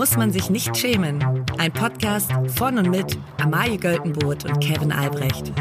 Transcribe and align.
muss 0.00 0.16
man 0.16 0.32
sich 0.32 0.48
nicht 0.48 0.74
schämen. 0.78 1.22
Ein 1.58 1.74
Podcast 1.74 2.32
von 2.56 2.78
und 2.78 2.88
mit 2.88 3.18
Amalie 3.36 3.76
Göltenboot 3.76 4.46
und 4.46 4.58
Kevin 4.58 4.92
Albrecht. 4.92 5.52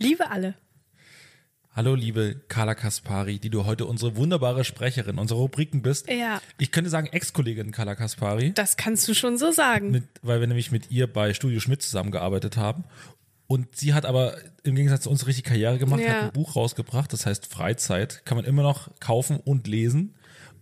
Liebe 0.00 0.28
alle. 0.28 0.56
Hallo, 1.78 1.94
liebe 1.94 2.40
Carla 2.48 2.74
Kaspari, 2.74 3.38
die 3.38 3.50
du 3.50 3.64
heute 3.64 3.86
unsere 3.86 4.16
wunderbare 4.16 4.64
Sprecherin 4.64 5.16
unserer 5.18 5.38
Rubriken 5.38 5.80
bist. 5.80 6.10
Ja. 6.10 6.42
Ich 6.58 6.72
könnte 6.72 6.90
sagen 6.90 7.06
Ex-Kollegin 7.06 7.70
Carla 7.70 7.94
Kaspari, 7.94 8.52
Das 8.52 8.76
kannst 8.76 9.06
du 9.06 9.14
schon 9.14 9.38
so 9.38 9.52
sagen. 9.52 9.92
mit, 9.92 10.02
weil 10.22 10.40
wir 10.40 10.48
nämlich 10.48 10.72
mit 10.72 10.90
ihr 10.90 11.06
bei 11.06 11.34
Studio 11.34 11.60
Schmidt 11.60 11.80
zusammengearbeitet 11.80 12.56
haben. 12.56 12.82
Und 13.48 13.76
sie 13.76 13.94
hat 13.94 14.04
aber 14.04 14.36
im 14.62 14.76
Gegensatz 14.76 15.02
zu 15.02 15.10
uns 15.10 15.26
richtig 15.26 15.44
Karriere 15.44 15.78
gemacht, 15.78 16.00
Ja. 16.00 16.08
hat 16.08 16.22
ein 16.24 16.32
Buch 16.32 16.54
rausgebracht, 16.54 17.12
das 17.12 17.26
heißt 17.26 17.46
Freizeit, 17.46 18.24
kann 18.24 18.36
man 18.36 18.44
immer 18.44 18.62
noch 18.62 18.90
kaufen 19.00 19.40
und 19.40 19.66
lesen. 19.66 20.14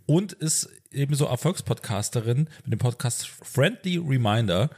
Und 0.07 0.33
ist 0.33 0.69
ebenso 0.93 1.27
Erfolgspodcasterin 1.27 2.49
mit 2.65 2.73
dem 2.73 2.79
Podcast 2.79 3.27
Friendly 3.27 3.99
Reminder 3.99 4.71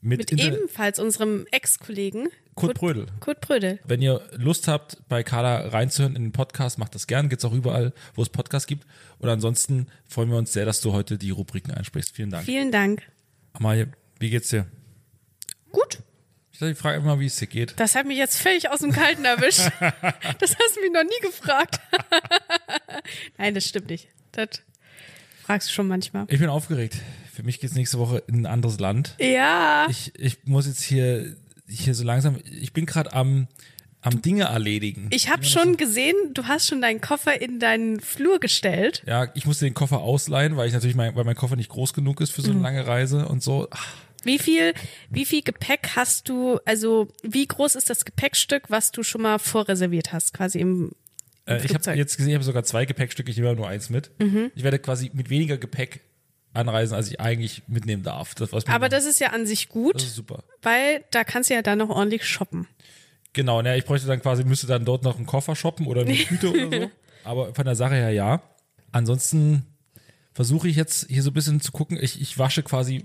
mit, 0.00 0.30
Mit 0.30 0.40
ebenfalls 0.40 1.00
unserem 1.00 1.46
Ex-Kollegen 1.50 2.28
Kurt 2.54 2.74
Brödel. 2.78 3.06
Kurt 3.20 3.40
Brödel. 3.40 3.80
Wenn 3.84 4.00
ihr 4.00 4.22
Lust 4.36 4.68
habt, 4.68 4.96
bei 5.08 5.22
Carla 5.22 5.68
reinzuhören 5.68 6.16
in 6.16 6.22
den 6.22 6.32
Podcast, 6.32 6.78
macht 6.78 6.94
das 6.94 7.06
gern. 7.06 7.28
Gibt's 7.28 7.44
auch 7.44 7.52
überall, 7.52 7.92
wo 8.14 8.22
es 8.22 8.30
Podcasts 8.30 8.66
gibt. 8.66 8.86
Und 9.18 9.28
ansonsten 9.28 9.88
freuen 10.06 10.30
wir 10.30 10.38
uns 10.38 10.52
sehr, 10.52 10.64
dass 10.64 10.80
du 10.80 10.92
heute 10.92 11.18
die 11.18 11.30
Rubriken 11.30 11.72
einsprichst. 11.72 12.14
Vielen 12.14 12.30
Dank. 12.30 12.44
Vielen 12.44 12.70
Dank. 12.72 13.02
Amalie, 13.52 13.88
wie 14.20 14.30
geht's 14.30 14.48
dir? 14.48 14.66
Ich 16.56 16.60
dachte, 16.60 16.72
ich 16.72 16.78
frage 16.78 17.00
mal, 17.02 17.20
wie 17.20 17.26
es 17.26 17.36
dir 17.36 17.48
geht. 17.48 17.74
Das 17.76 17.94
hat 17.94 18.06
mich 18.06 18.16
jetzt 18.16 18.38
völlig 18.40 18.70
aus 18.70 18.78
dem 18.80 18.90
Kalten 18.90 19.26
erwischt. 19.26 19.60
Das 20.38 20.56
hast 20.58 20.76
du 20.76 20.80
mich 20.80 20.90
noch 20.90 21.02
nie 21.02 21.20
gefragt. 21.20 21.78
Nein, 23.36 23.54
das 23.54 23.66
stimmt 23.66 23.90
nicht. 23.90 24.08
Das 24.32 24.62
fragst 25.44 25.68
du 25.68 25.74
schon 25.74 25.86
manchmal. 25.86 26.24
Ich 26.30 26.38
bin 26.40 26.48
aufgeregt. 26.48 26.96
Für 27.30 27.42
mich 27.42 27.60
geht's 27.60 27.74
nächste 27.74 27.98
Woche 27.98 28.22
in 28.26 28.36
ein 28.36 28.46
anderes 28.46 28.80
Land. 28.80 29.16
Ja. 29.20 29.86
Ich, 29.90 30.14
ich 30.18 30.38
muss 30.46 30.66
jetzt 30.66 30.82
hier, 30.82 31.36
hier 31.68 31.94
so 31.94 32.04
langsam, 32.04 32.38
ich 32.50 32.72
bin 32.72 32.86
gerade 32.86 33.12
am, 33.12 33.48
am 34.00 34.22
Dinge 34.22 34.44
erledigen. 34.44 35.08
Ich 35.10 35.28
habe 35.28 35.44
schon 35.44 35.76
gesehen, 35.76 36.16
du 36.32 36.44
hast 36.44 36.68
schon 36.68 36.80
deinen 36.80 37.02
Koffer 37.02 37.38
in 37.38 37.60
deinen 37.60 38.00
Flur 38.00 38.40
gestellt. 38.40 39.02
ja, 39.06 39.28
ich 39.34 39.44
musste 39.44 39.66
den 39.66 39.74
Koffer 39.74 39.98
ausleihen, 40.00 40.56
weil 40.56 40.68
ich 40.68 40.72
natürlich 40.72 40.96
mein, 40.96 41.14
weil 41.16 41.24
mein 41.24 41.36
Koffer 41.36 41.56
nicht 41.56 41.68
groß 41.68 41.92
genug 41.92 42.22
ist 42.22 42.30
für 42.30 42.40
so 42.40 42.50
eine 42.50 42.62
lange 42.62 42.86
Reise 42.86 43.28
und 43.28 43.42
so. 43.42 43.68
Ach, 43.70 43.86
Wie 44.26 44.38
viel, 44.38 44.74
wie 45.10 45.24
viel 45.24 45.42
Gepäck 45.42 45.90
hast 45.96 46.28
du, 46.28 46.58
also 46.64 47.08
wie 47.22 47.46
groß 47.46 47.76
ist 47.76 47.88
das 47.88 48.04
Gepäckstück, 48.04 48.64
was 48.70 48.90
du 48.92 49.02
schon 49.02 49.22
mal 49.22 49.38
vorreserviert 49.38 50.12
hast, 50.12 50.34
quasi 50.34 50.58
im, 50.58 50.92
im 51.46 51.54
Äh, 51.54 51.64
ich 51.64 51.74
habe 51.74 51.90
jetzt 51.92 52.16
gesehen, 52.16 52.30
ich 52.30 52.34
habe 52.34 52.44
sogar 52.44 52.64
zwei 52.64 52.84
Gepäckstücke, 52.84 53.30
ich 53.30 53.36
nehme 53.36 53.54
nur 53.54 53.68
eins 53.68 53.88
mit. 53.88 54.10
Mhm. 54.20 54.50
Ich 54.54 54.64
werde 54.64 54.78
quasi 54.78 55.10
mit 55.14 55.30
weniger 55.30 55.56
Gepäck 55.56 56.00
anreisen, 56.52 56.94
als 56.94 57.08
ich 57.08 57.20
eigentlich 57.20 57.62
mitnehmen 57.68 58.02
darf. 58.02 58.34
Das, 58.34 58.52
was 58.52 58.66
Aber 58.66 58.88
das 58.88 59.04
ist 59.04 59.20
ja 59.20 59.28
an 59.28 59.46
sich 59.46 59.68
gut, 59.68 60.00
super. 60.00 60.42
weil 60.62 61.04
da 61.10 61.22
kannst 61.22 61.50
du 61.50 61.54
ja 61.54 61.62
dann 61.62 61.78
noch 61.78 61.90
ordentlich 61.90 62.24
shoppen. 62.24 62.66
Genau, 63.32 63.60
ne, 63.60 63.76
ich 63.76 63.84
bräuchte 63.84 64.06
dann 64.06 64.20
quasi, 64.20 64.44
müsste 64.44 64.66
dann 64.66 64.84
dort 64.84 65.04
noch 65.04 65.16
einen 65.16 65.26
Koffer 65.26 65.54
shoppen 65.54 65.86
oder 65.86 66.00
eine 66.00 66.14
Tüte 66.16 66.50
oder 66.50 66.80
so. 66.80 66.90
Aber 67.24 67.54
von 67.54 67.64
der 67.64 67.76
Sache 67.76 67.94
her 67.94 68.10
ja. 68.10 68.42
Ansonsten 68.92 69.66
versuche 70.32 70.68
ich 70.68 70.76
jetzt 70.76 71.06
hier 71.08 71.22
so 71.22 71.30
ein 71.30 71.34
bisschen 71.34 71.60
zu 71.60 71.72
gucken. 71.72 71.98
Ich, 72.00 72.20
ich 72.20 72.38
wasche 72.38 72.62
quasi 72.62 73.04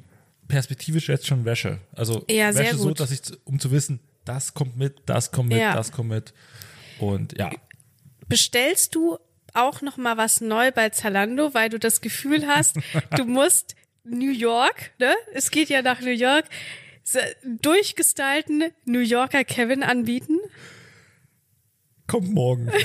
perspektivisch 0.51 1.07
jetzt 1.09 1.25
schon 1.25 1.45
Wäsche. 1.45 1.79
Also 1.93 2.25
Ja, 2.29 2.51
sehr 2.53 2.65
Wäsche 2.65 2.77
so, 2.77 2.91
dass 2.91 3.11
ich, 3.11 3.21
um 3.45 3.59
zu 3.59 3.71
wissen, 3.71 3.99
das 4.25 4.53
kommt 4.53 4.77
mit, 4.77 5.01
das 5.05 5.31
kommt 5.31 5.49
mit, 5.49 5.59
Ja. 5.59 5.73
das 5.73 5.91
kommt 5.91 6.09
mit. 6.09 6.33
Und 6.99 7.37
ja, 7.37 7.49
Bestellst 8.27 8.95
du 8.95 9.17
auch 9.53 9.81
noch 9.81 9.97
mal 9.97 10.15
was 10.17 10.39
neu 10.41 10.71
bei 10.71 10.89
Zalando, 10.89 11.53
weil 11.53 11.69
du 11.69 11.79
das 11.79 12.01
Gefühl 12.01 12.47
hast, 12.47 12.77
du 13.17 13.25
musst 13.25 13.75
New 14.03 14.31
York, 14.31 14.91
ne? 14.99 15.13
Es 15.33 15.51
geht 15.51 15.69
ja 15.69 15.81
nach 15.81 16.01
New 16.01 16.11
York, 16.11 16.45
durchgestylten 17.61 18.71
New 18.85 18.99
Yorker 18.99 19.43
Kevin 19.43 19.83
anbieten? 19.83 20.37
kommt 22.07 22.33
morgen. 22.33 22.69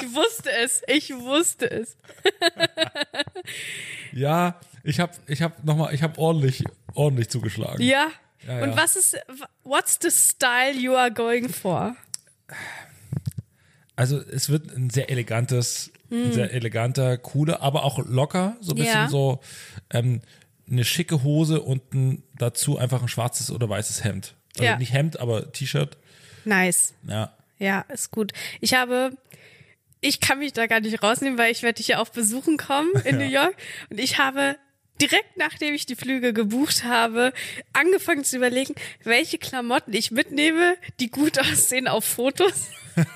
Ich 0.00 0.14
wusste 0.14 0.50
es, 0.52 0.82
ich 0.86 1.14
wusste 1.14 1.70
es. 1.70 1.96
ja, 4.12 4.58
ich 4.82 5.00
habe 5.00 5.12
ich 5.26 5.42
hab 5.42 5.64
nochmal, 5.64 5.94
ich 5.94 6.02
habe 6.02 6.18
ordentlich, 6.18 6.64
ordentlich 6.94 7.28
zugeschlagen. 7.28 7.82
Ja. 7.82 8.08
Ja, 8.46 8.62
Und 8.62 8.70
ja. 8.70 8.76
was 8.76 8.96
ist, 8.96 9.16
what's 9.64 9.98
the 10.00 10.10
style 10.10 10.72
you 10.78 10.94
are 10.94 11.12
going 11.12 11.48
for? 11.48 11.96
Also 13.96 14.20
es 14.20 14.48
wird 14.48 14.74
ein 14.76 14.90
sehr 14.90 15.10
elegantes, 15.10 15.90
ein 16.10 16.32
sehr 16.32 16.52
eleganter, 16.52 17.18
cooler, 17.18 17.60
aber 17.62 17.84
auch 17.84 17.98
locker, 18.06 18.56
so 18.60 18.72
ein 18.72 18.76
bisschen 18.76 18.94
Hm. 18.94 19.00
Ja. 19.02 19.08
so 19.08 19.40
ähm, 19.90 20.20
eine 20.70 20.84
schicke 20.84 21.22
Hose 21.24 21.60
und 21.60 21.92
ein, 21.94 22.22
dazu 22.38 22.78
einfach 22.78 23.02
ein 23.02 23.08
schwarzes 23.08 23.50
oder 23.50 23.68
weißes 23.68 24.04
Hemd. 24.04 24.34
Also 24.54 24.64
Ja. 24.64 24.78
nicht 24.78 24.92
Hemd, 24.92 25.18
aber 25.18 25.50
T-Shirt. 25.52 25.96
Nice. 26.44 26.94
Ja. 27.06 27.34
Ja, 27.58 27.80
ist 27.88 28.12
gut. 28.12 28.32
Ich 28.60 28.74
habe, 28.74 29.10
ich 30.00 30.20
kann 30.20 30.38
mich 30.38 30.52
da 30.52 30.66
gar 30.66 30.80
nicht 30.80 31.02
rausnehmen, 31.02 31.38
weil 31.38 31.50
ich 31.52 31.62
werde 31.62 31.76
dich 31.78 31.88
ja 31.88 31.98
auch 32.00 32.08
besuchen 32.08 32.56
kommen 32.56 32.90
in 33.04 33.18
Ja. 33.20 33.26
New 33.26 33.30
York. 33.32 33.54
Und 33.90 33.98
ich 34.00 34.18
habe 34.18 34.56
direkt 35.00 35.36
nachdem 35.36 35.74
ich 35.74 35.86
die 35.86 35.94
Flüge 35.94 36.32
gebucht 36.32 36.82
habe, 36.84 37.32
angefangen 37.72 38.24
zu 38.24 38.36
überlegen, 38.36 38.74
welche 39.04 39.38
Klamotten 39.38 39.92
ich 39.94 40.10
mitnehme, 40.10 40.76
die 41.00 41.10
gut 41.10 41.38
aussehen 41.40 41.86
auf 41.88 42.04
Fotos. 42.04 42.68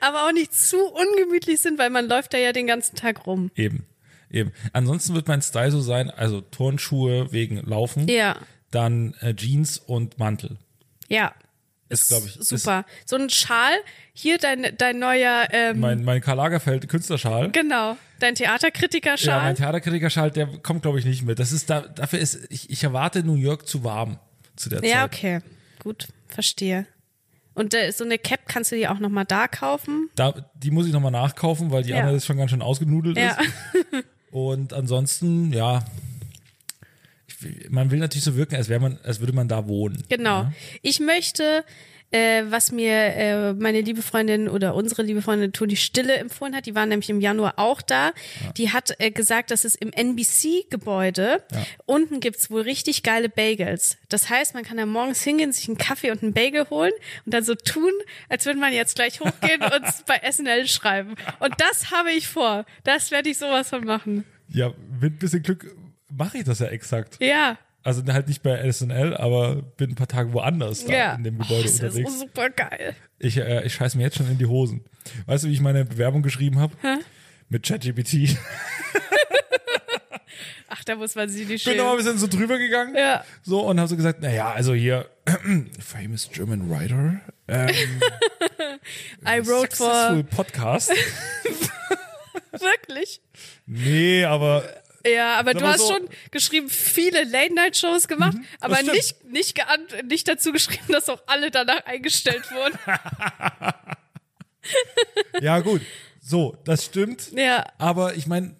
Aber 0.00 0.26
auch 0.26 0.32
nicht 0.32 0.54
zu 0.54 0.78
ungemütlich 0.78 1.60
sind, 1.60 1.78
weil 1.78 1.90
man 1.90 2.08
läuft 2.08 2.34
da 2.34 2.38
ja 2.38 2.52
den 2.52 2.66
ganzen 2.66 2.96
Tag 2.96 3.26
rum. 3.26 3.50
Eben. 3.54 3.86
Eben. 4.30 4.52
Ansonsten 4.72 5.14
wird 5.14 5.28
mein 5.28 5.40
Style 5.42 5.70
so 5.70 5.80
sein, 5.80 6.10
also 6.10 6.40
Turnschuhe 6.40 7.32
wegen 7.32 7.58
Laufen, 7.58 8.08
Ja, 8.08 8.36
dann 8.72 9.14
äh, 9.20 9.34
Jeans 9.34 9.78
und 9.78 10.18
Mantel. 10.18 10.56
ja. 11.08 11.32
Ist, 11.88 12.08
glaube 12.08 12.26
ich, 12.26 12.36
Super. 12.40 12.84
So 13.04 13.16
ein 13.16 13.30
Schal, 13.30 13.74
hier 14.12 14.38
dein, 14.38 14.74
dein 14.76 14.98
neuer, 14.98 15.46
ähm, 15.52 15.76
Ist 15.76 15.80
mein, 15.80 16.04
mein 16.04 16.20
Karl 16.20 16.36
Lagerfeld 16.36 16.88
Künstlerschal. 16.88 17.50
genau, 17.52 17.96
dein 18.18 18.34
Ja, 18.34 18.46
Theaterkritiker-Schal. 18.58 19.42
mein 19.42 19.54
Theaterkritikerschal, 19.56 20.30
der 20.32 20.46
kommt, 20.62 20.82
glaube 20.82 20.98
ich, 20.98 21.04
nicht 21.04 21.22
mit. 21.24 21.38
Das 21.38 21.52
ist 21.52 21.70
da, 21.70 21.82
dafür 21.82 22.18
ist, 22.18 22.40
ich, 22.50 22.70
ich 22.70 22.82
erwarte 22.82 23.22
New 23.22 23.36
York 23.36 23.68
zu 23.68 23.84
warm 23.84 24.18
zu 24.56 24.68
der 24.68 24.82
Ja, 24.84 25.02
Zeit. 25.02 25.14
okay. 25.14 25.40
Gut, 25.78 26.08
verstehe. 26.28 26.86
Und 27.54 27.72
äh, 27.72 27.92
so 27.92 28.04
eine 28.04 28.18
Cap 28.18 28.40
kannst 28.48 28.72
du 28.72 28.76
dir 28.76 28.90
auch 28.90 28.98
nochmal 28.98 29.24
da 29.24 29.46
kaufen. 29.48 30.10
Da, 30.16 30.34
die 30.54 30.70
muss 30.72 30.86
ich 30.86 30.92
nochmal 30.92 31.12
nachkaufen, 31.12 31.70
weil 31.70 31.84
die 31.84 31.90
Ja. 31.90 32.00
andere 32.00 32.16
ist 32.16 32.26
schon 32.26 32.36
ganz 32.36 32.50
schön 32.50 32.62
ausgenudelt 32.62 33.16
Ja. 33.16 33.30
ist. 33.30 34.04
Und 34.32 34.72
ansonsten, 34.74 35.52
ja, 35.52 35.84
man 37.68 37.90
will 37.90 37.98
natürlich 37.98 38.24
so 38.24 38.36
wirken, 38.36 38.56
als 38.56 38.68
wäre 38.68 38.80
man, 38.80 38.98
als 39.02 39.20
würde 39.20 39.32
man 39.32 39.48
da 39.48 39.66
wohnen. 39.66 40.02
Genau. 40.08 40.42
Ja. 40.42 40.52
Ich 40.82 41.00
möchte, 41.00 41.64
äh, 42.10 42.44
was 42.48 42.70
mir 42.70 42.92
äh, 42.92 43.52
meine 43.54 43.80
liebe 43.80 44.00
Freundin 44.00 44.48
oder 44.48 44.74
unsere 44.74 45.02
liebe 45.02 45.22
Freundin 45.22 45.52
Toni 45.52 45.76
Stille 45.76 46.14
empfohlen 46.16 46.54
hat, 46.54 46.66
die 46.66 46.74
war 46.74 46.86
nämlich 46.86 47.10
im 47.10 47.20
Januar 47.20 47.54
auch 47.56 47.82
da. 47.82 48.12
Die 48.56 48.72
hat 48.72 48.94
äh, 48.98 49.10
gesagt, 49.10 49.50
dass 49.50 49.64
es 49.64 49.74
im 49.74 49.92
NBC-Gebäude 49.92 51.42
unten 51.84 52.20
gibt's 52.20 52.50
wohl 52.50 52.62
richtig 52.62 53.02
geile 53.02 53.28
Bagels. 53.28 53.98
Das 54.08 54.30
heißt, 54.30 54.54
man 54.54 54.62
kann 54.62 54.76
da 54.76 54.86
morgens 54.86 55.22
hingehen, 55.22 55.52
sich 55.52 55.68
einen 55.68 55.78
Kaffee 55.78 56.10
und 56.10 56.22
einen 56.22 56.32
Bagel 56.32 56.68
holen 56.70 56.92
und 57.24 57.34
dann 57.34 57.44
so 57.44 57.54
tun, 57.54 57.92
als 58.28 58.46
würde 58.46 58.60
man 58.60 58.72
jetzt 58.72 58.94
gleich 58.94 59.20
hochgehen 59.20 59.62
und 59.62 60.06
bei 60.06 60.20
SNL 60.30 60.68
schreiben. 60.68 61.16
Und 61.40 61.54
das 61.58 61.90
habe 61.90 62.12
ich 62.12 62.28
vor. 62.28 62.66
Das 62.84 63.10
werde 63.10 63.30
ich 63.30 63.38
sowas 63.38 63.68
von 63.68 63.84
machen. 63.84 64.24
Ja, 64.48 64.72
mit 65.00 65.14
ein 65.14 65.18
bisschen 65.18 65.42
Glück 65.42 65.66
mache 66.10 66.38
ich 66.38 66.44
das 66.44 66.58
ja 66.60 66.66
exakt. 66.66 67.18
Ja. 67.20 67.58
Also 67.82 68.02
halt 68.12 68.26
nicht 68.26 68.42
bei 68.42 68.70
SNL, 68.70 69.16
aber 69.16 69.62
bin 69.62 69.90
ein 69.90 69.94
paar 69.94 70.08
Tage 70.08 70.32
woanders 70.32 70.84
da 70.86 70.92
ja. 70.92 71.14
in 71.14 71.22
dem 71.22 71.36
Oh, 71.36 71.42
Gebäude 71.42 71.62
das 71.62 71.72
ist 71.74 71.82
unterwegs. 71.82 72.12
so 72.14 72.18
super 72.20 72.50
geil. 72.50 72.96
Ich, 73.20 73.36
äh, 73.36 73.64
ich 73.64 73.74
scheiß 73.74 73.94
mir 73.94 74.02
jetzt 74.02 74.16
schon 74.16 74.28
in 74.28 74.38
die 74.38 74.46
Hosen. 74.46 74.84
Weißt 75.26 75.44
du, 75.44 75.48
wie 75.48 75.52
ich 75.52 75.60
meine 75.60 75.84
Bewerbung 75.84 76.22
geschrieben 76.22 76.58
habe? 76.58 76.74
Mit 77.48 77.64
ChatGPT. 77.64 78.36
Ach, 80.68 80.82
da 80.84 80.96
muss 80.96 81.14
man 81.14 81.28
sie 81.28 81.44
nicht 81.44 81.64
bin 81.64 81.74
schämen. 81.74 81.78
noch 81.78 81.92
ein 81.92 81.96
bisschen 81.98 82.18
so 82.18 82.26
drüber 82.26 82.58
gegangen. 82.58 82.96
Ja. 82.96 83.24
So, 83.42 83.60
und 83.60 83.78
habe 83.78 83.88
so 83.88 83.96
gesagt, 83.96 84.20
naja, 84.20 84.50
also 84.50 84.74
hier, 84.74 85.08
famous 85.78 86.28
German 86.32 86.68
writer, 86.68 87.20
ähm, 87.46 87.70
I 89.24 89.38
wrote 89.46 89.76
successful 89.76 90.24
for 90.24 90.44
Podcast. 90.44 90.90
wirklich. 92.50 93.20
Nee, 93.66 94.24
aber 94.24 94.64
Ja, 95.08 95.34
aber 95.38 95.52
Sag 95.52 95.60
du 95.60 95.66
hast 95.66 95.78
so- 95.80 95.92
schon 95.94 96.08
geschrieben, 96.30 96.68
viele 96.68 97.24
Late-Night-Shows 97.24 98.08
gemacht, 98.08 98.36
aber 98.60 98.76
stimmt. 98.76 98.92
nicht, 98.92 99.24
nicht, 99.24 99.58
nicht 100.04 100.28
dazu 100.28 100.52
geschrieben, 100.52 100.84
dass 100.92 101.08
auch 101.08 101.22
alle 101.26 101.50
danach 101.50 101.84
eingestellt 101.86 102.44
wurden. 102.50 102.78
ja 105.40 105.60
gut, 105.60 105.82
so, 106.20 106.56
das 106.64 106.84
stimmt. 106.84 107.32
ja, 107.32 107.64
Aber 107.78 108.14
ich 108.14 108.26
meine, 108.26 108.54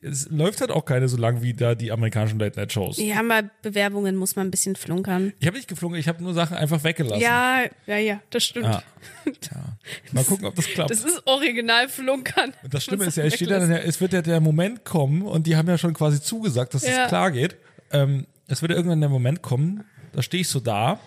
es 0.00 0.28
läuft 0.30 0.60
halt 0.60 0.70
auch 0.70 0.84
keine 0.84 1.08
so 1.08 1.16
lang 1.16 1.42
wie 1.42 1.54
da 1.54 1.74
die 1.74 1.92
amerikanischen 1.92 2.38
Late-Night-Shows. 2.38 2.98
Ja, 2.98 3.22
bei 3.22 3.42
Bewerbungen 3.62 4.16
muss 4.16 4.36
man 4.36 4.48
ein 4.48 4.50
bisschen 4.50 4.76
flunkern. 4.76 5.32
Ich 5.40 5.46
habe 5.46 5.56
nicht 5.56 5.68
geflogen, 5.68 5.98
ich 5.98 6.08
habe 6.08 6.22
nur 6.22 6.34
Sachen 6.34 6.56
einfach 6.56 6.82
weggelassen. 6.84 7.22
Ja, 7.22 7.64
ja, 7.86 7.98
ja, 7.98 8.20
das 8.30 8.44
stimmt. 8.44 8.66
Ja. 8.66 8.82
ja. 9.26 9.76
Mal 10.12 10.24
gucken, 10.24 10.46
ob 10.46 10.54
das 10.54 10.66
klappt. 10.66 10.90
Das 10.90 11.04
ist 11.04 11.22
original 11.26 11.88
flunkern. 11.88 12.52
Und 12.62 12.74
das 12.74 12.84
Schlimme 12.84 13.04
ist 13.06 13.16
ja, 13.16 13.24
es 13.24 13.34
steht 13.34 13.50
dann, 13.50 13.70
es 13.70 14.00
wird 14.00 14.12
ja 14.12 14.22
der 14.22 14.40
Moment 14.40 14.84
kommen 14.84 15.22
und 15.22 15.46
die 15.46 15.56
haben 15.56 15.68
ja 15.68 15.78
schon 15.78 15.94
quasi 15.94 16.20
zugesagt, 16.20 16.74
dass 16.74 16.82
es 16.82 16.90
Ja. 16.90 17.08
klar 17.08 17.30
geht. 17.30 17.56
Ähm, 17.90 18.26
es 18.46 18.62
wird 18.62 18.70
ja 18.70 18.76
irgendwann 18.76 19.00
der 19.00 19.10
Moment 19.10 19.42
kommen, 19.42 19.84
da 20.12 20.22
stehe 20.22 20.42
ich 20.42 20.48
so 20.48 20.60
da 20.60 21.00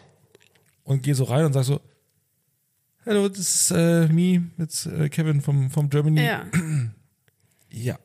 und 0.84 1.04
gehe 1.04 1.16
so 1.16 1.24
rein 1.26 1.46
und 1.46 1.54
sag 1.54 1.64
so, 1.64 1.80
Hello, 3.04 3.30
this 3.30 3.56
is 3.56 3.72
uh, 3.72 4.08
me, 4.12 4.50
it's 4.58 4.86
uh, 4.86 5.08
Kevin 5.10 5.40
vom, 5.40 5.70
vom 5.70 5.90
Germany. 5.90 6.26
Ja. 6.26 6.46
Ja. 7.70 8.00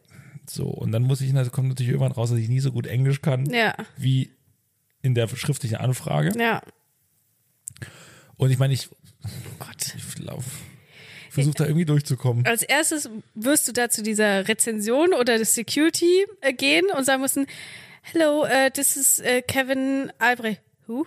So, 0.55 0.67
und 0.67 0.93
dann 0.93 1.03
muss 1.03 1.23
ich, 1.23 1.35
also 1.35 1.51
kommt 1.51 1.69
natürlich 1.69 1.93
irgendwann 1.93 2.13
raus, 2.13 2.29
dass 2.29 2.39
ich 2.39 2.49
nie 2.51 2.61
so 2.61 2.73
gut 2.73 2.87
Englisch 2.87 3.23
kann, 3.23 3.47
Ja, 3.47 3.75
wie 3.97 4.31
in 5.01 5.15
der 5.15 5.27
schriftlichen 5.29 5.77
Anfrage. 5.79 6.39
ja. 6.39 6.61
Und 8.37 8.51
ich 8.51 8.59
meine, 8.59 8.75
ich, 8.75 8.91
Oh 9.25 9.29
Gott. 9.61 9.95
ich 9.97 10.19
lauf, 10.19 10.45
versuche 11.31 11.55
da 11.55 11.65
irgendwie 11.65 11.85
durchzukommen. 11.87 12.45
Als 12.47 12.63
erstes 12.63 13.09
wirst 13.35 13.67
du 13.69 13.73
da 13.73 13.89
zu 13.89 14.03
dieser 14.03 14.47
Rezension 14.49 15.15
oder 15.15 15.39
des 15.39 15.55
Security 15.55 16.27
äh, 16.43 16.53
gehen 16.53 16.85
und 16.97 17.05
sagen 17.05 17.23
müssen, 17.23 17.47
Hello, 18.03 18.45
uh, 18.45 18.69
this 18.75 18.97
is 18.97 19.21
uh, 19.21 19.41
Kevin 19.47 20.13
Albrecht. 20.19 20.61
Who? 20.87 21.07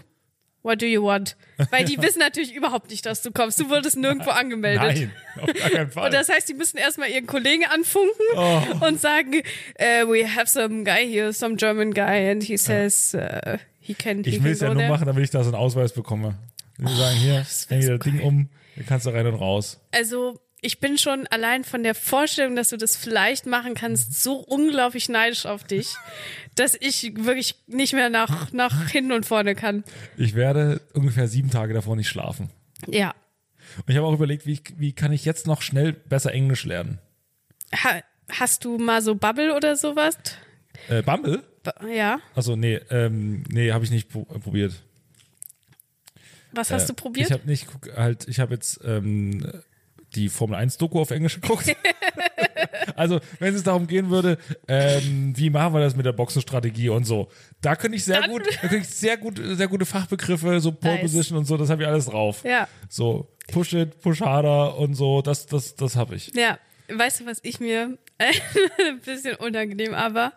What 0.65 0.81
do 0.81 0.87
you 0.87 1.03
want? 1.03 1.35
Weil 1.69 1.85
die 1.85 2.01
wissen 2.01 2.17
natürlich 2.17 2.55
überhaupt 2.55 2.89
nicht, 2.89 3.05
dass 3.05 3.21
du 3.21 3.31
kommst. 3.31 3.59
Du 3.59 3.69
wurdest 3.69 3.97
nirgendwo 3.97 4.31
angemeldet. 4.31 4.81
Nein, 4.83 5.11
auf 5.39 5.53
gar 5.53 5.69
keinen 5.69 5.91
Fall. 5.91 6.05
Und 6.05 6.13
das 6.15 6.27
heißt, 6.27 6.49
die 6.49 6.55
müssen 6.55 6.77
erstmal 6.77 7.09
ihren 7.09 7.27
Kollegen 7.27 7.65
anfunken 7.65 8.25
Oh. 8.35 8.61
und 8.81 8.99
sagen, 8.99 9.35
uh, 9.79 10.07
we 10.09 10.27
have 10.27 10.47
some 10.47 10.83
guy 10.83 11.07
here, 11.07 11.31
some 11.33 11.55
German 11.55 11.93
guy, 11.93 12.31
and 12.31 12.41
he 12.43 12.57
says 12.57 13.13
uh, 13.13 13.57
he 13.79 13.93
can, 13.93 14.23
he 14.23 14.31
Ich 14.37 14.43
will 14.43 14.53
es 14.53 14.61
ja 14.61 14.69
nur 14.69 14.77
there. 14.77 14.89
machen, 14.89 15.05
damit 15.05 15.23
ich 15.23 15.29
da 15.29 15.43
so 15.43 15.49
einen 15.51 15.55
Ausweis 15.55 15.93
bekomme. 15.93 16.33
Die 16.79 16.93
sagen, 16.95 17.15
hier, 17.17 17.37
das 17.39 17.67
häng 17.69 17.79
wär 17.81 17.87
dir 17.89 17.97
das 17.99 18.05
so 18.05 18.11
Ding 18.11 18.21
um, 18.23 18.49
dann 18.75 18.85
kannst 18.87 19.05
du 19.05 19.11
rein 19.11 19.27
und 19.27 19.35
raus. 19.35 19.79
Also 19.91 20.39
ich 20.65 20.79
bin 20.79 20.97
schon 20.97 21.27
allein 21.27 21.63
von 21.63 21.83
der 21.83 21.93
Vorstellung, 21.95 22.55
dass 22.55 22.69
du 22.69 22.77
das 22.77 22.95
vielleicht 22.95 23.45
machen 23.45 23.75
kannst, 23.75 24.21
so 24.21 24.37
unglaublich 24.37 25.09
neidisch 25.09 25.45
auf 25.45 25.63
dich, 25.63 25.93
dass 26.55 26.75
ich 26.79 27.13
wirklich 27.17 27.55
nicht 27.67 27.93
mehr 27.93 28.09
nach, 28.09 28.51
nach 28.51 28.89
hinten 28.89 29.11
und 29.11 29.25
vorne 29.25 29.55
kann. 29.55 29.83
Ich 30.17 30.33
werde 30.35 30.81
ungefähr 30.93 31.27
sieben 31.27 31.51
Tage 31.51 31.73
davor 31.73 31.95
nicht 31.95 32.09
schlafen. 32.09 32.49
Ja. 32.87 33.13
Und 33.77 33.89
ich 33.89 33.97
habe 33.97 34.07
auch 34.07 34.13
überlegt, 34.13 34.45
wie, 34.45 34.53
ich, 34.53 34.63
wie 34.77 34.93
kann 34.93 35.11
ich 35.13 35.25
jetzt 35.25 35.47
noch 35.47 35.61
schnell 35.61 35.93
besser 35.93 36.31
Englisch 36.31 36.65
lernen? 36.65 36.99
Ha, 37.73 38.01
hast 38.29 38.65
du 38.65 38.77
mal 38.77 39.01
so 39.01 39.15
Bubble 39.15 39.55
oder 39.55 39.75
sowas? 39.75 40.17
Äh, 40.89 41.01
Bumble? 41.03 41.43
Ja. 41.91 42.19
Also 42.35 42.55
nee, 42.55 42.79
ähm, 42.89 43.43
nee, 43.49 43.71
habe 43.71 43.83
ich 43.85 43.91
nicht 43.91 44.09
pro 44.09 44.21
äh, 44.33 44.39
probiert. 44.39 44.73
Was 46.51 46.71
hast 46.71 46.83
Äh, 46.83 46.87
du 46.87 46.93
probiert? 46.93 47.27
Ich 47.27 47.33
habe 47.33 47.45
nicht 47.47 47.67
halt, 47.95 48.27
ich 48.27 48.39
habe 48.39 48.53
jetzt 48.53 48.79
ähm, 48.85 49.45
die 50.15 50.29
Formel 50.29 50.55
1 50.57 50.77
Doku 50.77 50.99
auf 50.99 51.11
Englisch 51.11 51.39
geguckt. 51.41 51.75
also, 52.95 53.19
wenn 53.39 53.53
es 53.55 53.63
darum 53.63 53.87
gehen 53.87 54.09
würde, 54.09 54.37
ähm, 54.67 55.33
wie 55.35 55.49
machen 55.49 55.73
wir 55.73 55.81
das 55.81 55.95
mit 55.95 56.05
der 56.05 56.13
Boxenstrategie 56.13 56.89
und 56.89 57.05
so, 57.05 57.29
da 57.61 57.75
könnte 57.75 57.97
ich 57.97 58.05
sehr 58.05 58.21
Dann- 58.21 58.31
gut, 58.31 58.43
da 58.47 58.67
könnte 58.67 58.77
ich 58.77 58.87
sehr 58.89 59.17
gut, 59.17 59.39
sehr 59.43 59.67
gute 59.67 59.85
Fachbegriffe, 59.85 60.59
so 60.59 60.71
Pole 60.71 60.93
Nice. 60.95 61.01
Position 61.01 61.37
und 61.39 61.45
so, 61.45 61.57
das 61.57 61.69
habe 61.69 61.83
ich 61.83 61.87
alles 61.87 62.05
drauf. 62.05 62.43
ja. 62.43 62.67
So 62.89 63.29
Push 63.51 63.73
it, 63.73 64.01
Push 64.01 64.21
harder 64.21 64.75
und 64.77 64.95
so, 64.95 65.21
das, 65.21 65.45
das, 65.45 65.75
das 65.75 65.95
habe 65.95 66.15
ich. 66.15 66.31
Ja. 66.33 66.57
Weißt 66.87 67.19
du, 67.21 67.25
was 67.25 67.39
ich 67.43 67.59
mir 67.59 67.97
ein 68.19 68.99
bisschen 69.03 69.35
unangenehm, 69.37 69.93
aber 69.95 70.33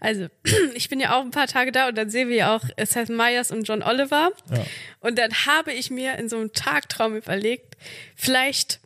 also 0.00 0.26
ich 0.74 0.88
bin 0.88 0.98
ja 1.00 1.16
auch 1.16 1.22
ein 1.22 1.30
paar 1.30 1.46
Tage 1.46 1.70
da 1.70 1.88
und 1.88 1.96
dann 1.96 2.10
sehen 2.10 2.28
wir 2.28 2.34
ja 2.36 2.56
auch 2.56 2.62
Seth 2.84 3.08
Meyers 3.08 3.52
und 3.52 3.68
John 3.68 3.82
Oliver 3.84 4.30
Ja. 4.50 4.64
und 5.00 5.16
dann 5.18 5.30
habe 5.46 5.72
ich 5.72 5.90
mir 5.90 6.18
in 6.18 6.28
so 6.28 6.36
einem 6.38 6.52
Tagtraum 6.52 7.16
überlegt, 7.16 7.76
vielleicht 8.16 8.80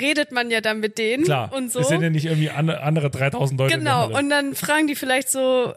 redet 0.00 0.32
man 0.32 0.50
ja 0.50 0.60
dann 0.60 0.80
mit 0.80 0.98
denen 0.98 1.24
Klar, 1.24 1.52
und 1.52 1.70
so. 1.70 1.80
es 1.80 1.88
sind 1.88 2.02
ja 2.02 2.10
nicht 2.10 2.26
irgendwie 2.26 2.50
an, 2.50 2.70
andere 2.70 3.10
3000 3.10 3.58
Leute. 3.58 3.78
Genau, 3.78 4.08
und 4.16 4.30
dann 4.30 4.54
fragen 4.54 4.86
die 4.86 4.94
vielleicht 4.94 5.30
so, 5.30 5.74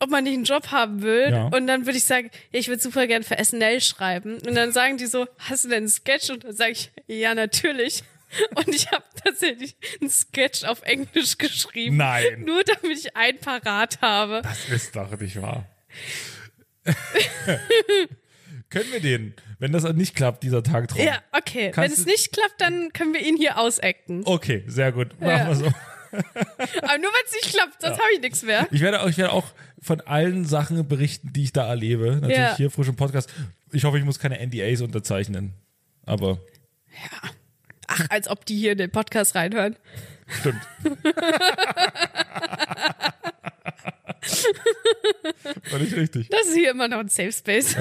ob 0.00 0.10
man 0.10 0.24
nicht 0.24 0.34
einen 0.34 0.44
Job 0.44 0.70
haben 0.70 1.02
will. 1.02 1.30
Ja. 1.30 1.44
Und 1.46 1.66
dann 1.66 1.86
würde 1.86 1.98
ich 1.98 2.04
sagen, 2.04 2.30
ja, 2.52 2.60
ich 2.60 2.68
würde 2.68 2.82
super 2.82 3.06
gern 3.06 3.22
für 3.22 3.42
SNL 3.42 3.80
schreiben. 3.80 4.38
Und 4.46 4.54
dann 4.54 4.72
sagen 4.72 4.96
die 4.96 5.06
so, 5.06 5.26
hast 5.38 5.64
du 5.64 5.68
denn 5.68 5.78
einen 5.78 5.88
Sketch? 5.88 6.30
Und 6.30 6.44
dann 6.44 6.52
sage 6.54 6.72
ich, 6.72 6.90
ja, 7.06 7.34
natürlich. 7.34 8.02
Und 8.54 8.68
ich 8.68 8.90
habe 8.90 9.04
tatsächlich 9.22 9.76
einen 10.00 10.10
Sketch 10.10 10.64
auf 10.64 10.82
Englisch 10.82 11.38
geschrieben. 11.38 11.96
Nein. 11.96 12.44
Nur 12.44 12.62
damit 12.64 12.98
ich 12.98 13.16
ein 13.16 13.38
parat 13.38 14.00
habe. 14.00 14.42
Das 14.42 14.68
ist 14.68 14.96
doch 14.96 15.18
nicht 15.18 15.40
wahr. 15.40 15.66
Können 18.74 18.92
wir 18.92 19.00
den, 19.00 19.34
wenn 19.58 19.72
das 19.72 19.84
nicht 19.94 20.14
klappt, 20.16 20.42
dieser 20.42 20.62
Tagtraum? 20.62 21.00
Ja, 21.04 21.22
okay. 21.32 21.66
Wenn 21.66 21.72
Kannst 21.72 21.98
es 21.98 22.04
du- 22.04 22.10
nicht 22.10 22.32
klappt, 22.32 22.60
dann 22.60 22.92
können 22.92 23.14
wir 23.14 23.20
ihn 23.26 23.36
hier 23.36 23.58
ausacten. 23.58 24.22
Okay, 24.26 24.64
sehr 24.66 24.92
gut. 24.92 25.18
Machen 25.20 25.30
Ja. 25.30 25.48
wir 25.48 25.54
so. 25.56 25.64
Aber 26.14 26.98
nur 26.98 27.10
wenn 27.10 27.24
es 27.26 27.32
nicht 27.32 27.54
klappt, 27.54 27.80
sonst 27.80 27.94
habe 27.98 28.08
ich 28.14 28.20
nichts 28.20 28.42
mehr. 28.42 28.66
Ich 28.70 28.80
werde, 28.80 29.00
auch, 29.02 29.08
ich 29.08 29.16
werde 29.16 29.32
auch 29.32 29.46
von 29.80 30.00
allen 30.02 30.44
Sachen 30.44 30.86
berichten, 30.88 31.32
die 31.32 31.44
ich 31.44 31.52
da 31.52 31.66
erlebe. 31.68 32.16
Natürlich 32.16 32.36
Ja. 32.36 32.56
hier 32.56 32.70
frisch 32.70 32.88
im 32.88 32.96
Podcast. 32.96 33.32
Ich 33.72 33.84
hoffe, 33.84 33.98
ich 33.98 34.04
muss 34.04 34.18
keine 34.18 34.38
NDAs 34.44 34.80
unterzeichnen. 34.80 35.54
Aber 36.06 36.38
Ach, 37.86 38.06
als 38.10 38.28
ob 38.28 38.44
die 38.46 38.56
hier 38.56 38.72
in 38.72 38.78
den 38.78 38.90
Podcast 38.90 39.34
reinhören. 39.34 39.76
stimmt. 40.40 40.60
Völlig 45.64 45.94
richtig. 45.96 46.28
Das 46.28 46.46
ist 46.46 46.54
hier 46.54 46.70
immer 46.70 46.88
noch 46.88 46.98
ein 46.98 47.08
Safe 47.08 47.32
Space. 47.32 47.76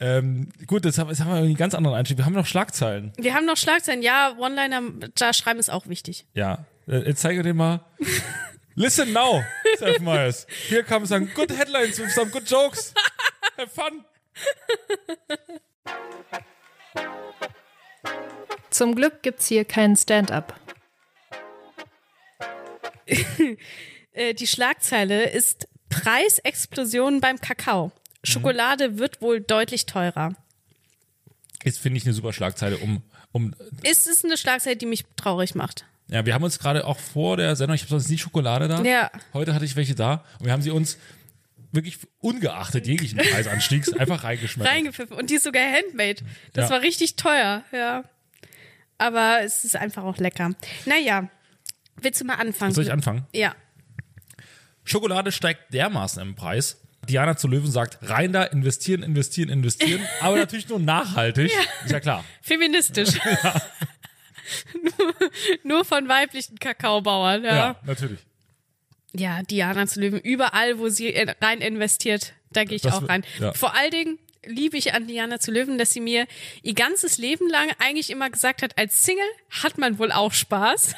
Ähm, 0.00 0.48
gut, 0.66 0.86
jetzt 0.86 0.98
haben, 0.98 1.10
jetzt 1.10 1.20
haben 1.20 1.30
wir 1.30 1.36
einen 1.36 1.56
ganz 1.56 1.74
anderen 1.74 1.96
Einstieg. 1.96 2.16
Wir 2.16 2.24
haben 2.24 2.32
noch 2.32 2.46
Schlagzeilen. 2.46 3.12
Wir 3.18 3.34
haben 3.34 3.44
noch 3.44 3.58
Schlagzeilen. 3.58 4.00
Ja, 4.02 4.34
One-Liner 4.38 4.82
da 5.14 5.32
schreiben 5.34 5.60
ist 5.60 5.70
auch 5.70 5.88
wichtig. 5.88 6.26
Ja. 6.32 6.64
Äh, 6.88 7.06
Jetzt 7.06 7.20
zeige 7.20 7.42
dir 7.42 7.52
mal. 7.54 7.84
Listen 8.74 9.12
now, 9.12 9.42
Seth 9.78 10.00
Meyers. 10.00 10.46
Here 10.68 10.82
comes 10.82 11.10
some 11.10 11.26
good 11.26 11.50
headlines 11.50 11.98
with 11.98 12.12
some 12.14 12.30
good 12.30 12.48
jokes. 12.50 12.94
Have 13.58 13.68
fun. 13.68 14.04
Zum 18.70 18.94
Glück 18.94 19.22
gibt's 19.22 19.48
hier 19.48 19.64
keinen 19.64 19.96
Stand-up. 19.96 20.54
Äh, 24.12 24.34
die 24.34 24.48
Schlagzeile 24.48 25.30
ist 25.30 25.68
Preisexplosion 25.88 27.20
beim 27.20 27.40
Kakao. 27.40 27.92
Schokolade 28.24 28.98
wird 28.98 29.22
wohl 29.22 29.40
deutlich 29.40 29.86
teurer. 29.86 30.34
Jetzt 31.64 31.78
finde 31.78 31.98
ich 31.98 32.04
eine 32.04 32.14
super 32.14 32.32
Schlagzeile, 32.32 32.78
um, 32.78 33.02
um 33.32 33.54
Ist 33.82 34.06
es 34.06 34.24
eine 34.24 34.36
Schlagzeile, 34.36 34.76
die 34.76 34.86
mich 34.86 35.04
traurig 35.16 35.54
macht? 35.54 35.84
Ja, 36.08 36.26
wir 36.26 36.34
haben 36.34 36.42
uns 36.42 36.58
gerade 36.58 36.86
auch 36.86 36.98
vor 36.98 37.36
der 37.36 37.54
Sendung, 37.56 37.74
ich 37.76 37.82
habe 37.82 37.90
sonst 37.90 38.08
nie 38.08 38.18
Schokolade 38.18 38.66
da. 38.66 38.82
Ja. 38.82 39.10
Heute 39.32 39.54
hatte 39.54 39.64
ich 39.64 39.76
welche 39.76 39.94
da 39.94 40.24
und 40.38 40.46
wir 40.46 40.52
haben 40.52 40.62
sie 40.62 40.70
uns 40.70 40.98
wirklich 41.72 41.98
ungeachtet 42.18 42.86
jeglichen 42.86 43.18
Preisanstiegs 43.18 43.92
einfach 43.92 44.24
reingeschmettert. 44.24 44.72
Reingepfiffen. 44.72 45.16
Und 45.16 45.30
die 45.30 45.34
ist 45.34 45.44
sogar 45.44 45.62
handmade. 45.62 46.16
Das 46.52 46.68
Ja. 46.68 46.76
war 46.76 46.82
richtig 46.82 47.16
teuer, 47.16 47.62
ja. 47.72 48.04
Aber 48.98 49.40
es 49.44 49.64
ist 49.64 49.76
einfach 49.76 50.02
auch 50.02 50.16
lecker. 50.18 50.50
Naja, 50.84 51.28
willst 52.00 52.20
du 52.20 52.24
mal 52.24 52.34
anfangen? 52.34 52.74
Soll 52.74 52.84
ich 52.84 52.92
anfangen? 52.92 53.26
Ja. 53.32 53.54
Schokolade 54.84 55.30
steigt 55.30 55.72
dermaßen 55.72 56.20
im 56.20 56.34
Preis. 56.34 56.80
Diana 57.08 57.36
zu 57.36 57.48
Löwen 57.48 57.70
sagt, 57.70 57.98
rein 58.02 58.32
da, 58.32 58.44
investieren, 58.44 59.02
investieren, 59.02 59.48
investieren, 59.48 60.00
aber 60.20 60.36
natürlich 60.36 60.68
nur 60.68 60.78
nachhaltig. 60.78 61.50
Ist 61.84 61.92
ja 61.92 62.00
klar. 62.00 62.24
Feministisch. 62.42 63.10
nur, 64.82 64.92
nur 65.64 65.84
von 65.84 66.08
weiblichen 66.08 66.58
Kakaobauern, 66.58 67.44
Ja, 67.44 67.54
ja. 67.56 67.76
natürlich. 67.84 68.20
Ja, 69.12 69.42
Diana 69.42 69.86
zu 69.86 70.00
Löwen, 70.00 70.20
überall, 70.20 70.78
wo 70.78 70.88
sie 70.88 71.08
in- 71.08 71.30
rein 71.40 71.60
investiert, 71.60 72.32
da 72.52 72.64
gehe 72.64 72.76
ich 72.76 72.82
Das 72.82 72.94
auch 72.94 73.08
rein. 73.08 73.24
ja. 73.40 73.52
Vor 73.54 73.74
allen 73.74 73.90
Dingen 73.90 74.18
liebe 74.44 74.76
ich 74.76 74.94
an 74.94 75.06
Diana 75.06 75.38
zu 75.38 75.50
Löwen, 75.50 75.78
dass 75.78 75.92
sie 75.92 76.00
mir 76.00 76.26
ihr 76.62 76.74
ganzes 76.74 77.18
Leben 77.18 77.48
lang 77.48 77.70
eigentlich 77.78 78.10
immer 78.10 78.30
gesagt 78.30 78.62
hat, 78.62 78.78
als 78.78 79.04
Single 79.04 79.24
hat 79.50 79.78
man 79.78 79.98
wohl 79.98 80.12
auch 80.12 80.32
Spaß. 80.32 80.94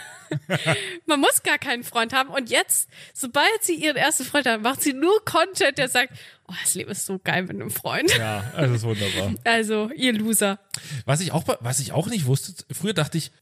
man 1.06 1.20
muss 1.20 1.42
gar 1.42 1.58
keinen 1.58 1.84
Freund 1.84 2.12
haben. 2.12 2.30
Und 2.30 2.50
jetzt, 2.50 2.88
sobald 3.12 3.62
sie 3.62 3.74
ihren 3.74 3.96
ersten 3.96 4.24
Freund 4.24 4.46
hat, 4.46 4.62
macht 4.62 4.82
sie 4.82 4.92
nur 4.92 5.24
Content, 5.24 5.78
der 5.78 5.88
sagt, 5.88 6.12
oh, 6.48 6.54
das 6.62 6.74
Leben 6.74 6.90
ist 6.90 7.06
so 7.06 7.20
geil 7.22 7.42
mit 7.42 7.52
einem 7.52 7.70
Freund. 7.70 8.14
Ja, 8.16 8.44
das 8.56 8.70
ist 8.70 8.82
wunderbar. 8.84 9.34
Also, 9.44 9.90
ihr 9.94 10.12
Loser. 10.12 10.58
Was 11.04 11.20
ich 11.20 11.32
auch, 11.32 11.44
was 11.60 11.80
ich 11.80 11.92
auch 11.92 12.06
nicht 12.08 12.26
wusste, 12.26 12.52
früher 12.72 12.94
dachte 12.94 13.18
ich, 13.18 13.32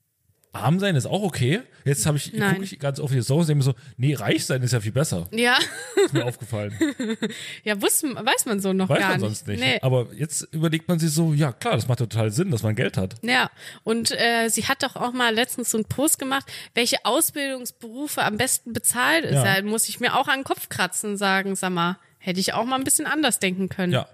arm 0.52 0.80
sein 0.80 0.97
ist 0.97 1.07
auch 1.07 1.23
okay. 1.23 1.61
Jetzt 1.85 2.04
habe 2.07 2.16
ich, 2.16 2.33
gucke 2.33 2.62
ich 2.62 2.78
ganz 2.78 3.00
oft 3.00 3.14
die 3.14 3.23
Songs 3.23 3.42
und 3.42 3.49
denke 3.49 3.59
mir 3.59 3.73
so, 3.73 3.75
nee, 3.97 4.14
reich 4.14 4.45
sein 4.45 4.62
ist 4.62 4.73
ja 4.73 4.80
viel 4.80 4.92
besser. 4.92 5.28
Ja, 5.33 5.57
Ist 6.04 6.12
mir 6.12 6.25
aufgefallen. 6.25 6.75
ja, 7.64 7.80
wusste, 7.80 8.09
weiß 8.14 8.47
man 8.47 8.61
so 8.61 8.73
noch 8.73 8.88
Weiß 8.88 8.99
gar 8.99 9.11
man 9.11 9.21
nicht. 9.21 9.26
sonst 9.26 9.47
nicht. 9.47 9.61
Nee. 9.61 9.78
Aber 9.80 10.09
jetzt 10.12 10.42
überlegt 10.52 10.88
man 10.88 10.99
sich 10.99 11.11
so, 11.11 11.33
ja 11.33 11.52
klar, 11.52 11.75
das 11.75 11.88
macht 11.88 12.00
total 12.00 12.30
Sinn, 12.33 12.50
dass 12.50 12.62
man 12.62 12.75
Geld 12.75 12.97
hat. 12.97 13.14
Ja, 13.23 13.50
und 13.85 14.11
äh, 14.11 14.49
sie 14.49 14.64
hat 14.66 14.83
doch 14.83 14.97
auch 14.97 15.12
mal 15.12 15.33
letztens 15.35 15.71
so 15.71 15.78
einen 15.78 15.85
Post 15.87 16.19
gemacht, 16.19 16.45
welche 16.75 17.04
Ausbildungsberufe 17.04 18.23
am 18.23 18.37
besten 18.37 18.73
bezahlt 18.73 19.25
ist. 19.25 19.35
Ja. 19.35 19.57
Da 19.57 19.62
muss 19.62 19.88
ich 19.88 20.00
mir 20.00 20.16
auch 20.16 20.28
an 20.28 20.40
den 20.40 20.45
Kopf 20.45 20.69
kratzen 20.69 21.11
und 21.12 21.16
sagen, 21.16 21.54
sag 21.57 21.71
mal, 21.71 21.99
hätte 22.19 22.40
ich 22.40 22.54
auch 22.54 22.64
mal 22.64 22.76
ein 22.76 22.85
bisschen 22.85 23.07
anders 23.07 23.38
denken 23.38 23.69
können. 23.69 23.92
Ja. 23.92 24.09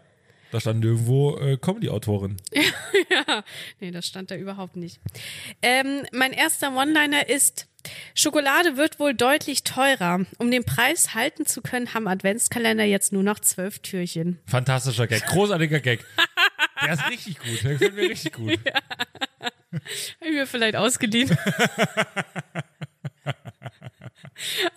Da 0.56 0.60
stand 0.60 0.82
irgendwo 0.82 1.36
äh, 1.36 1.58
Comedy-Autorin. 1.58 2.38
Nee, 3.78 3.90
das 3.90 4.06
stand 4.06 4.30
da 4.30 4.36
überhaupt 4.36 4.74
nicht. 4.76 5.00
Ähm, 5.60 6.06
mein 6.12 6.32
erster 6.32 6.74
One-Liner 6.74 7.28
ist, 7.28 7.66
Schokolade 8.14 8.78
wird 8.78 8.98
wohl 8.98 9.12
deutlich 9.12 9.64
teurer. 9.64 10.24
Um 10.38 10.50
den 10.50 10.64
Preis 10.64 11.12
halten 11.14 11.44
zu 11.44 11.60
können, 11.60 11.92
haben 11.92 12.08
Adventskalender 12.08 12.84
jetzt 12.84 13.12
nur 13.12 13.22
noch 13.22 13.38
zwölf 13.40 13.80
Türchen. 13.80 14.38
Fantastischer 14.46 15.06
Gag, 15.06 15.26
großartiger 15.26 15.80
Gag. 15.80 16.02
Der 16.82 16.94
ist 16.94 17.06
richtig 17.10 17.38
gut, 17.38 17.62
der 17.62 17.72
gefällt 17.72 17.94
mir 17.94 18.08
richtig 18.08 18.32
gut. 18.32 18.58
Hab 18.64 20.22
ich 20.22 20.32
mir 20.32 20.46
vielleicht 20.46 20.76
ausgeliehen. 20.76 21.36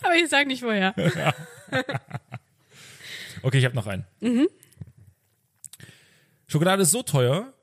Aber 0.01 0.15
ich 0.17 0.27
sag 0.27 0.45
nicht 0.45 0.61
woher. 0.61 0.93
Okay, 3.43 3.59
ich 3.59 3.63
habe 3.63 3.75
noch 3.75 3.87
einen. 3.87 4.05
Schokolade 6.49 6.81
ist 6.81 6.91
so 6.91 7.03
teuer. 7.03 7.53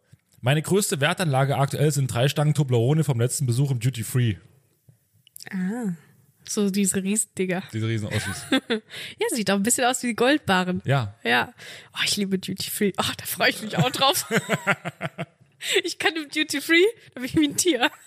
Meine 0.41 0.63
größte 0.63 1.01
Wertanlage 1.01 1.57
aktuell 1.57 1.91
sind 1.91 2.07
drei 2.07 2.29
Stangen 2.29 2.55
Toblerone 2.55 3.03
vom 3.03 3.21
letzten 3.21 3.45
Besuch 3.45 3.73
im 3.73 3.81
Duty 3.81 4.05
Free. 4.05 4.37
So 6.45 6.71
diese 6.71 7.03
Riesendinger. 7.03 7.65
Diese 7.73 7.89
riesen 7.89 8.07
Ossis. 8.09 8.47
Ja, 9.19 9.27
sieht 9.35 9.51
auch 9.51 9.57
ein 9.57 9.65
bisschen 9.65 9.85
aus 9.85 10.03
wie 10.05 10.09
die 10.09 10.15
Goldbarren. 10.15 10.83
Ja. 10.85 11.17
Ja. 11.25 11.53
Oh, 11.95 12.03
ich 12.05 12.17
liebe 12.17 12.39
Duty 12.39 12.71
Free. 12.71 12.93
Oh, 12.97 13.13
da 13.17 13.27
freue 13.27 13.51
ich 13.51 13.61
mich 13.61 13.77
auch 13.77 13.91
drauf. 13.91 14.33
ich 15.85 15.99
kann 15.99 16.15
im 16.15 16.29
Duty 16.29 16.61
Free, 16.61 16.85
da 17.15 17.21
bin 17.21 17.25
ich 17.25 17.35
wie 17.35 17.49
ein 17.49 17.57
Tier. 17.57 17.91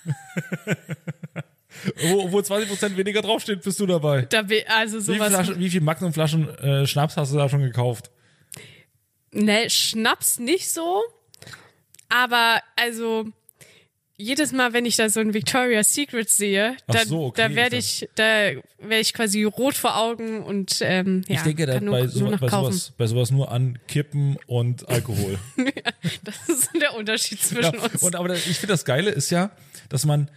Wo, 2.01 2.31
wo 2.31 2.39
20% 2.39 2.97
weniger 2.97 3.21
draufsteht, 3.21 3.61
bist 3.61 3.79
du 3.79 3.85
dabei. 3.85 4.23
Da 4.23 4.41
bin, 4.41 4.63
also 4.67 4.97
Wie 4.97 5.03
viele, 5.03 5.17
sowas. 5.17 5.29
Flaschen, 5.29 5.59
wie 5.59 5.69
viele 5.69 5.83
Magnum-Flaschen 5.83 6.49
äh, 6.59 6.87
Schnaps 6.87 7.15
hast 7.15 7.31
du 7.31 7.37
da 7.37 7.47
schon 7.47 7.61
gekauft? 7.61 8.11
Ne, 9.31 9.69
Schnaps 9.69 10.39
nicht 10.39 10.71
so. 10.71 11.03
Aber 12.09 12.61
also 12.75 13.25
jedes 14.17 14.51
Mal, 14.51 14.73
wenn 14.73 14.85
ich 14.85 14.97
da 14.97 15.07
so 15.09 15.21
ein 15.21 15.33
Victoria's 15.33 15.93
Secret 15.93 16.29
sehe, 16.29 16.75
dann, 16.87 17.07
so, 17.07 17.25
okay, 17.27 17.41
da 17.47 17.55
werde 17.55 17.77
ich, 17.77 18.09
da 18.15 18.51
werde 18.79 18.99
ich 18.99 19.13
quasi 19.13 19.43
rot 19.43 19.75
vor 19.75 19.95
Augen 19.97 20.43
und 20.43 20.79
ähm, 20.81 21.23
ja, 21.27 21.35
ich 21.35 21.41
denke 21.43 21.65
da 21.65 21.75
kann 21.75 21.85
nur, 21.85 21.93
bei, 21.93 22.01
nur 22.01 22.09
so, 22.11 22.29
noch 22.29 22.39
bei, 22.39 22.49
sowas, 22.49 22.91
bei 22.97 23.07
sowas 23.07 23.31
nur 23.31 23.49
an 23.51 23.79
Kippen 23.87 24.37
und 24.45 24.89
Alkohol. 24.89 25.39
Das 26.23 26.49
ist 26.49 26.69
der 26.81 26.95
Unterschied 26.95 27.39
zwischen 27.41 27.75
Ja, 27.75 27.81
uns. 27.81 28.01
und 28.03 28.15
aber 28.15 28.33
ich 28.35 28.41
finde 28.43 28.73
das 28.73 28.83
Geile 28.83 29.11
ist 29.11 29.29
ja, 29.29 29.51
dass 29.87 30.05
man 30.05 30.29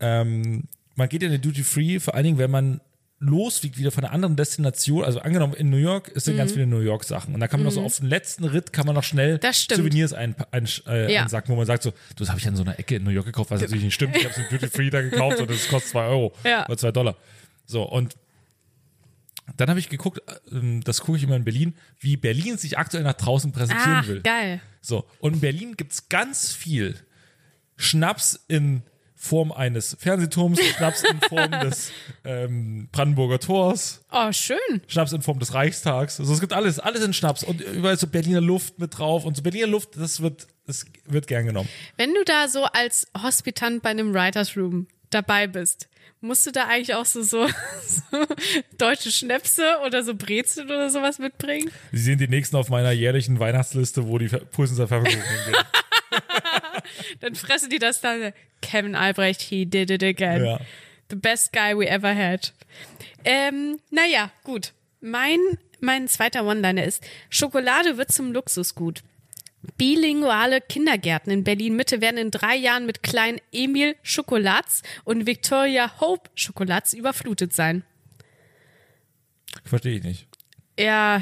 ähm, 0.00 0.64
man 0.96 1.08
geht 1.08 1.22
ja 1.22 1.28
in 1.28 1.34
die 1.34 1.40
Duty 1.40 1.62
Free, 1.62 2.00
vor 2.00 2.14
allen 2.14 2.24
Dingen, 2.24 2.38
wenn 2.38 2.50
man 2.50 2.80
losfliegt 3.24 3.78
wieder 3.78 3.92
von 3.92 4.04
einer 4.04 4.12
anderen 4.12 4.34
Destination, 4.34 5.04
also 5.04 5.20
angenommen 5.20 5.54
in 5.54 5.70
New 5.70 5.76
York, 5.76 6.10
es 6.14 6.24
sind 6.24 6.36
ganz 6.36 6.52
viele 6.52 6.66
New 6.66 6.80
York 6.80 7.04
Sachen 7.04 7.32
und 7.34 7.38
da 7.40 7.46
kann 7.46 7.60
man 7.60 7.66
noch 7.66 7.72
so 7.72 7.80
auf 7.82 7.96
den 7.98 8.08
letzten 8.08 8.42
Ritt 8.44 8.72
kann 8.72 8.84
man 8.84 8.96
noch 8.96 9.04
schnell 9.04 9.38
Mhm. 9.42 9.52
Souvenirs 9.76 10.12
ein, 10.12 10.34
ein, 10.50 10.68
äh, 10.88 11.12
Ja. 11.14 11.22
einsacken, 11.22 11.52
wo 11.52 11.56
man 11.56 11.64
sagt 11.66 11.84
so, 11.84 11.92
das 12.16 12.28
habe 12.30 12.40
ich 12.40 12.48
an 12.48 12.56
so 12.56 12.62
einer 12.64 12.78
Ecke 12.80 12.96
in 12.96 13.04
New 13.04 13.10
York 13.10 13.26
gekauft, 13.26 13.52
was 13.52 13.60
natürlich 13.60 13.84
nicht 13.84 13.94
stimmt, 13.94 14.16
ich 14.16 14.24
habe 14.24 14.34
es 14.34 14.38
in 14.38 14.46
Duty 14.50 14.68
Free 14.68 14.90
da 14.90 15.00
gekauft 15.02 15.40
und 15.40 15.48
das 15.48 15.68
kostet 15.68 15.92
zwei 15.92 16.04
Euro 16.06 16.34
Ja. 16.44 16.66
oder 16.66 16.76
zwei 16.76 16.90
Dollar. 16.90 17.16
So 17.66 17.82
und 17.84 18.16
dann 19.56 19.68
habe 19.68 19.78
ich 19.78 19.88
geguckt, 19.88 20.20
ähm, 20.50 20.82
das 20.82 21.00
gucke 21.00 21.18
ich 21.18 21.24
immer 21.24 21.36
in 21.36 21.44
Berlin, 21.44 21.74
wie 22.00 22.16
Berlin 22.16 22.58
sich 22.58 22.76
aktuell 22.78 23.04
nach 23.04 23.14
draußen 23.14 23.52
präsentieren 23.52 23.98
Ach, 24.02 24.06
will. 24.08 24.20
geil. 24.22 24.60
So, 24.80 25.04
und 25.20 25.34
in 25.34 25.40
Berlin 25.40 25.76
gibt's 25.76 26.08
ganz 26.08 26.52
viel 26.52 26.96
Schnaps 27.76 28.44
in 28.48 28.82
Form 29.24 29.52
eines 29.52 29.96
Fernsehturms, 30.00 30.58
Schnaps 30.60 31.04
in 31.04 31.20
Form 31.20 31.52
des 31.52 31.92
ähm, 32.24 32.88
Brandenburger 32.90 33.38
Tors, 33.38 34.04
Oh, 34.10 34.32
schön. 34.32 34.58
Schnaps 34.88 35.12
in 35.12 35.22
Form 35.22 35.38
des 35.38 35.54
Reichstags. 35.54 36.18
Also 36.18 36.34
es 36.34 36.40
gibt 36.40 36.52
alles, 36.52 36.80
alles 36.80 37.04
in 37.04 37.12
Schnaps 37.12 37.44
und 37.44 37.60
überall 37.60 37.96
so 37.96 38.08
Berliner 38.08 38.40
Luft 38.40 38.80
mit 38.80 38.98
drauf. 38.98 39.24
Und 39.24 39.36
so 39.36 39.42
Berliner 39.44 39.68
Luft, 39.68 39.90
das 39.96 40.22
wird, 40.22 40.48
das 40.66 40.86
wird 41.06 41.28
gern 41.28 41.46
genommen. 41.46 41.68
Wenn 41.96 42.12
du 42.14 42.24
da 42.24 42.48
so 42.48 42.64
als 42.64 43.06
Hospitant 43.22 43.84
bei 43.84 43.90
einem 43.90 44.12
Writers 44.12 44.56
Room 44.56 44.88
dabei 45.10 45.46
bist, 45.46 45.88
musst 46.20 46.44
du 46.44 46.50
da 46.50 46.66
eigentlich 46.66 46.94
auch 46.96 47.06
so, 47.06 47.22
so, 47.22 47.46
so 47.86 48.26
deutsche 48.76 49.12
Schnäpse 49.12 49.76
oder 49.86 50.02
so 50.02 50.16
Brezeln 50.16 50.66
oder 50.66 50.90
sowas 50.90 51.20
mitbringen? 51.20 51.70
Sie 51.92 52.02
sind 52.02 52.20
die 52.20 52.26
nächsten 52.28 52.56
auf 52.56 52.70
meiner 52.70 52.90
jährlichen 52.90 53.38
Weihnachtsliste, 53.38 54.08
wo 54.08 54.18
die 54.18 54.26
Pulsenser 54.26 54.88
Pfefferkuchen 54.88 55.22
hingehen. 55.22 55.64
Dann 57.20 57.34
fressen 57.34 57.70
die 57.70 57.78
das 57.78 58.00
dann. 58.00 58.32
Kevin 58.60 58.94
Albrecht, 58.94 59.42
he 59.42 59.66
did 59.66 59.90
it 59.90 60.02
again. 60.02 60.44
Ja. 60.44 60.60
The 61.10 61.16
best 61.16 61.52
guy 61.52 61.76
we 61.76 61.88
ever 61.88 62.14
had. 62.14 62.52
Ähm, 63.24 63.78
naja, 63.90 64.30
gut. 64.44 64.72
Mein, 65.00 65.38
mein 65.80 66.08
zweiter 66.08 66.46
One-Liner 66.46 66.84
ist, 66.84 67.02
Schokolade 67.28 67.98
wird 67.98 68.12
zum 68.12 68.32
Luxusgut. 68.32 69.02
Bilinguale 69.76 70.60
Kindergärten 70.60 71.32
in 71.32 71.44
Berlin-Mitte 71.44 72.00
werden 72.00 72.16
in 72.16 72.30
drei 72.30 72.56
Jahren 72.56 72.86
mit 72.86 73.02
kleinen 73.02 73.40
Emil 73.52 73.94
Schokolats 74.02 74.82
und 75.04 75.26
Victoria 75.26 76.00
Hope 76.00 76.30
Schokolats 76.34 76.92
überflutet 76.92 77.52
sein. 77.52 77.84
Verstehe 79.64 79.98
ich 79.98 80.02
nicht. 80.02 80.26
Ja, 80.82 81.20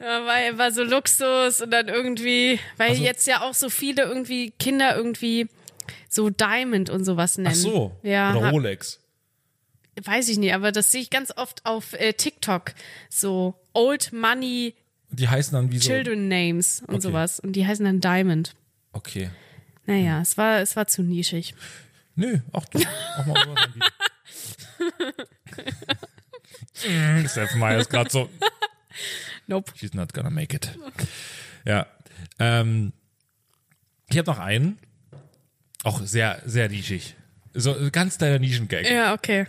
ja 0.00 0.26
war, 0.26 0.58
war 0.58 0.70
so 0.72 0.82
Luxus 0.82 1.60
und 1.60 1.70
dann 1.70 1.88
irgendwie, 1.88 2.60
weil 2.76 2.90
Also- 2.90 3.02
jetzt 3.02 3.26
ja 3.26 3.42
auch 3.42 3.54
so 3.54 3.68
viele 3.68 4.02
irgendwie 4.02 4.50
Kinder 4.52 4.96
irgendwie 4.96 5.48
so 6.08 6.30
Diamond 6.30 6.88
und 6.90 7.04
sowas 7.04 7.36
nennen. 7.38 7.48
Ach 7.50 7.54
so. 7.54 7.96
Ja, 8.02 8.34
Oder 8.34 8.50
Rolex. 8.50 9.00
weiß 10.02 10.28
ich 10.28 10.38
nicht, 10.38 10.54
aber 10.54 10.72
das 10.72 10.92
sehe 10.92 11.00
ich 11.02 11.10
ganz 11.10 11.32
oft 11.36 11.64
auf 11.66 11.92
äh, 11.94 12.12
TikTok. 12.12 12.72
So 13.10 13.54
Old 13.72 14.12
Money 14.12 14.74
Die 15.10 15.28
heißen 15.28 15.52
dann 15.52 15.70
wie 15.72 15.78
so. 15.78 15.88
Children 15.88 16.28
Names 16.28 16.80
und 16.86 16.94
Okay. 16.96 17.00
sowas. 17.02 17.40
Und 17.40 17.52
die 17.52 17.66
heißen 17.66 17.84
dann 17.84 18.00
Diamond. 18.00 18.54
Okay. 18.92 19.30
Naja, 19.86 20.20
es 20.20 20.36
war, 20.36 20.60
es 20.60 20.74
war 20.76 20.86
zu 20.86 21.02
nischig. 21.02 21.54
Nö, 22.14 22.38
auch 22.52 22.64
du. 22.66 22.78
Auch 23.18 23.26
mal 23.26 23.44
Seth 26.76 27.54
Meyer 27.56 27.78
ist 27.78 27.90
gerade 27.90 28.10
so. 28.10 28.28
Nope. 29.46 29.72
She's 29.76 29.94
not 29.94 30.12
gonna 30.12 30.30
make 30.30 30.56
it. 30.56 30.76
Ja. 31.64 31.86
Ähm, 32.38 32.92
ich 34.08 34.18
habe 34.18 34.30
noch 34.30 34.38
einen. 34.38 34.78
Auch 35.84 36.00
sehr, 36.02 36.42
sehr 36.44 36.68
nischig. 36.68 37.14
So 37.54 37.74
ganz 37.92 38.18
kleiner 38.18 38.38
Nischengag. 38.38 38.84
Ja, 38.90 39.14
okay. 39.14 39.46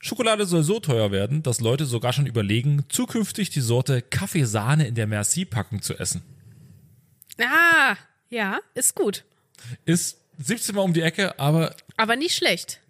Schokolade 0.00 0.44
soll 0.46 0.64
so 0.64 0.80
teuer 0.80 1.12
werden, 1.12 1.44
dass 1.44 1.60
Leute 1.60 1.84
sogar 1.86 2.12
schon 2.12 2.26
überlegen, 2.26 2.84
zukünftig 2.88 3.50
die 3.50 3.60
Sorte 3.60 4.02
Kaffeesahne 4.02 4.88
in 4.88 4.96
der 4.96 5.06
Merci-Packung 5.06 5.80
zu 5.80 5.96
essen. 5.96 6.22
Ah, 7.38 7.96
ja, 8.28 8.58
ist 8.74 8.96
gut. 8.96 9.24
Ist 9.84 10.18
17 10.38 10.74
Mal 10.74 10.82
um 10.82 10.92
die 10.92 11.02
Ecke, 11.02 11.38
aber 11.38 11.76
Aber 11.96 12.16
nicht 12.16 12.34
schlecht. 12.34 12.80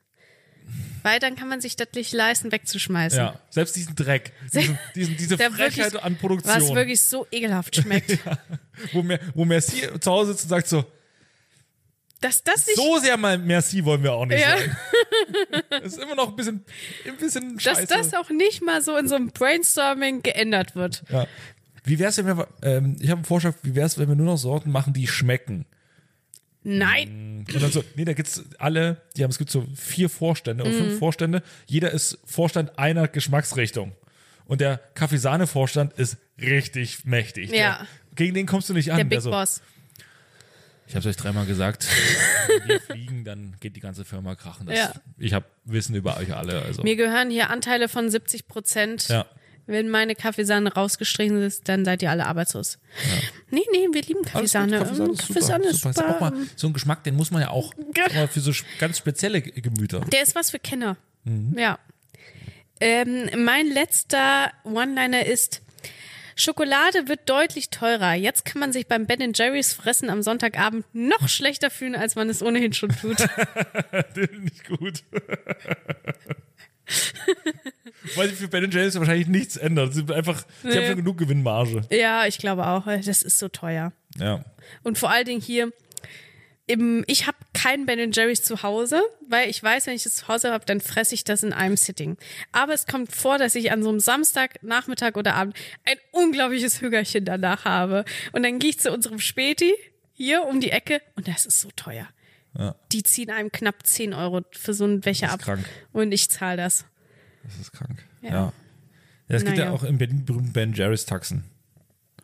Weil 1.03 1.19
dann 1.19 1.35
kann 1.35 1.49
man 1.49 1.61
sich 1.61 1.75
das 1.77 1.89
nicht 1.95 2.13
leisten, 2.13 2.53
wegzuschmeißen. 2.53 3.19
ja, 3.19 3.39
selbst 3.51 3.75
diesen 3.75 3.97
Dreck, 3.97 4.33
diesen, 4.55 4.79
diesen, 4.95 5.17
diese 5.17 5.37
Frechheit 5.37 5.77
wirklich- 5.93 6.03
an 6.03 6.17
Produktion. 6.17 6.55
Was 6.55 6.75
wirklich 6.75 7.03
so 7.03 7.27
ekelhaft 7.33 7.75
schmeckt. 7.77 8.19
wo, 8.93 9.03
Mer 9.03 9.19
wo 9.35 9.45
Merci 9.45 9.89
zu 10.01 10.11
Hause 10.11 10.33
sitzt 10.33 10.45
und 10.45 10.51
sagt 10.51 10.69
so, 10.69 10.85
Dass 12.21 12.45
das 12.45 12.67
nicht, 12.69 12.77
so 12.77 12.99
sehr 13.01 13.17
mal 13.17 13.37
Merci 13.37 13.85
wollen 13.85 14.03
wir 14.05 14.13
auch 14.13 14.27
nicht 14.27 14.41
Ja. 14.41 14.57
sein. 14.59 14.77
Das 15.71 15.85
ist 15.95 15.99
immer 15.99 16.15
noch 16.15 16.29
ein 16.29 16.37
bisschen, 16.37 16.65
ein 17.07 17.17
bisschen 17.17 17.55
dass 17.57 17.63
scheiße. 17.65 17.87
das 17.89 18.15
auch 18.15 18.31
nicht 18.31 18.63
mal 18.63 18.81
so 18.83 18.97
in 18.97 19.09
so 19.09 19.15
einem 19.17 19.29
Brainstorming 19.31 20.23
geändert 20.23 20.77
wird. 20.77 21.03
ja. 21.11 21.27
Wie 21.85 21.99
wär's, 21.99 22.17
wenn 22.19 22.37
wir, 22.39 22.47
ähm, 22.63 22.97
ich 23.01 23.09
habe 23.11 23.19
einen 23.19 23.25
Vorschlag, 23.25 23.55
wie 23.65 23.75
wär's, 23.75 23.99
wenn 23.99 24.07
wir 24.09 24.15
nur 24.15 24.27
noch 24.27 24.37
Sorten 24.37 24.71
machen, 24.71 24.93
die 24.93 25.09
schmecken? 25.09 25.67
Nein. 26.65 27.45
Und 27.53 27.63
dann 27.63 27.73
so, 27.73 27.83
nee, 27.97 28.05
da 28.05 28.13
gibt's 28.13 28.43
alle, 28.59 29.01
die 29.17 29.23
haben, 29.25 29.31
es 29.31 29.39
gibt 29.39 29.51
so 29.51 29.67
vier 29.75 30.09
Vorstände 30.09 30.63
oder 30.65 30.73
Mhm. 30.73 30.79
fünf 30.79 30.99
Vorstände. 30.99 31.43
Jeder 31.67 31.91
ist 31.91 32.19
Vorstand 32.25 32.79
einer 32.79 33.09
Geschmacksrichtung. 33.09 33.93
Und 34.45 34.61
der 34.61 34.79
Kaffeesahne-Vorstand 34.95 35.93
ist 35.95 36.17
richtig 36.41 37.05
mächtig. 37.05 37.51
Ja. 37.51 37.57
Der, 37.57 37.87
gegen 38.15 38.35
den 38.35 38.47
kommst 38.47 38.69
du 38.69 38.75
nicht 38.75 38.91
an. 38.93 38.99
Der 38.99 39.05
Big 39.05 39.21
so, 39.21 39.31
Boss. 39.31 39.63
Ich 40.89 40.97
habe 40.97 41.09
euch 41.09 41.17
dreimal 41.17 41.47
gesagt, 41.47 41.87
wenn 42.49 42.69
wir 42.69 42.81
fliegen, 42.91 43.25
dann 43.25 43.57
geht 43.61 43.77
die 43.77 43.81
ganze 43.81 44.05
Firma 44.05 44.35
krachen. 44.35 44.67
Das, 44.67 44.77
Ja. 44.79 44.93
Ich 45.17 45.33
habe 45.33 45.47
Wissen 45.65 45.95
über 45.95 46.17
euch 46.19 46.35
alle. 46.35 46.61
Also. 46.63 46.83
Mir 46.83 46.97
gehören 46.97 47.31
hier 47.31 47.51
Anteile 47.51 47.89
von 47.89 48.11
70 48.11 48.47
Prozent. 48.47 49.09
Ja. 49.09 49.27
Wenn 49.73 49.89
meine 49.89 50.15
Kaffeesahne 50.15 50.73
rausgestrichen 50.73 51.43
ist, 51.43 51.69
dann 51.69 51.85
seid 51.85 52.03
ihr 52.03 52.11
alle 52.11 52.27
arbeitslos. 52.27 52.79
Nee, 53.51 53.63
nee, 53.73 53.89
wir 53.93 54.03
lieben 54.03 54.23
gut, 54.23 54.33
Kaffeesahne. 54.33 54.79
Kaffeesahne 54.79 55.13
ist 55.13 55.27
Kaffeesahne 55.27 55.65
ist 55.67 55.77
super. 55.81 55.91
Ist 55.91 55.99
auch 56.03 56.07
super. 56.13 56.31
mal 56.31 56.47
so 56.57 56.67
ein 56.69 56.73
Geschmack, 56.73 57.03
den 57.05 57.17
muss 57.17 57.31
man 57.31 57.43
ja 57.43 57.51
auch 57.51 57.73
Ja. 58.15 58.27
für 58.29 58.41
so 58.41 58.53
ganz 58.79 58.99
spezielle 58.99 59.43
Gemüter. 59.43 60.01
Der 60.13 60.23
ist 60.23 60.35
was 60.35 60.51
für 60.51 60.59
Kenner. 60.59 60.97
Mhm. 61.25 61.57
Ja. 61.59 61.79
Ähm, 62.81 63.31
mein 63.45 63.67
letzter 63.69 64.51
One-Liner 64.65 65.25
ist, 65.27 65.61
Schokolade 66.35 67.09
wird 67.09 67.29
deutlich 67.29 67.69
teurer. 67.71 68.15
Jetzt 68.15 68.45
kann 68.45 68.59
man 68.59 68.73
sich 68.73 68.87
beim 68.89 69.07
Ben 69.07 69.33
Jerry's 69.35 69.73
Fressen 69.75 70.09
am 70.11 70.23
Sonntagabend 70.23 70.85
noch 70.93 71.29
schlechter 71.29 71.71
fühlen, 71.71 71.95
als 71.95 72.17
man 72.17 72.29
es 72.31 72.43
ohnehin 72.43 72.73
schon 72.73 72.91
tut. 72.91 73.19
Nicht 74.41 74.67
gut. 74.67 75.03
Weil 78.17 78.29
sich 78.29 78.39
für 78.39 78.49
Ben 78.49 78.71
Jerry's 78.71 78.99
wahrscheinlich 78.99 79.29
nichts 79.29 79.57
ändert. 79.57 79.95
Sie 79.95 80.05
einfach, 80.13 80.45
sie 80.63 80.77
haben 80.77 80.87
schon 80.87 80.97
genug 80.97 81.19
Gewinnmarge. 81.19 81.83
ja, 81.91 82.27
ich 82.27 82.39
glaube 82.39 82.67
auch. 82.67 82.87
Das 82.87 83.23
ist 83.23 83.39
so 83.39 83.49
teuer. 83.49 83.93
Ja. 84.19 84.45
Und 84.83 84.99
vor 84.99 85.11
allen 85.11 85.25
Dingen 85.25 85.41
hier, 85.41 85.73
im, 86.67 87.05
ich 87.07 87.27
habe 87.27 87.37
kein 87.55 87.87
Ben 87.87 88.13
Jerry's 88.13 88.43
zu 88.43 88.63
Hause, 88.63 89.03
weil 89.29 89.51
ich 89.51 89.63
weiß, 89.63 89.87
wenn 89.87 89.95
ich 89.95 90.05
das 90.05 90.17
zu 90.17 90.29
Hause 90.29 90.53
habe, 90.53 90.65
dann 90.65 90.81
fresse 90.81 91.15
ich 91.15 91.25
das 91.25 91.43
in 91.43 91.53
einem 91.53 91.77
Sitting. 91.77 92.17
Aber 92.51 92.73
es 92.73 92.87
kommt 92.87 93.15
vor, 93.15 93.39
dass 93.39 93.55
ich 93.55 93.73
an 93.73 93.83
so 93.83 93.89
einem 93.89 94.01
Samstag, 94.01 94.63
Nachmittag 94.63 95.17
oder 95.17 95.35
Abend 95.35 95.57
ein 95.85 95.97
unglaubliches 96.13 96.81
Hügerchen 96.81 97.25
danach 97.25 97.65
habe. 97.65 98.05
Und 98.33 98.43
dann 98.43 98.59
gehe 98.59 98.71
ich 98.71 98.81
zu 98.81 98.93
unserem 98.93 99.19
Späti 99.19 99.75
hier 100.13 100.45
um 100.45 100.61
die 100.61 100.71
Ecke 100.71 101.01
und 101.17 101.29
das 101.29 101.47
ist 101.47 101.61
so 101.61 101.69
teuer. 101.75 102.09
Ja. 102.59 102.75
Die 102.93 103.03
ziehen 103.03 103.31
einem 103.31 103.51
knapp 103.51 103.87
10 103.87 104.13
Euro 104.15 104.43
für 104.53 104.75
so 104.75 104.85
einen 104.85 105.01
Becher 105.01 105.33
ab. 105.33 105.41
krank. 105.41 105.65
Und 105.93 106.13
ich 106.13 106.29
zahle 106.29 106.59
das. 106.59 106.85
Das 107.45 107.59
ist 107.59 107.73
krank. 107.73 108.05
Ja. 108.21 108.31
Ja. 108.31 108.53
ja. 109.29 109.37
es 109.37 109.45
gibt 109.45 109.57
ja 109.59 109.65
Naja. 109.67 109.77
auch 109.77 109.83
in 109.85 109.97
Berlin 109.99 110.25
berühmten 110.25 110.53
Ben 110.53 110.73
Jerry's 110.75 111.07
Taxen, 111.07 111.45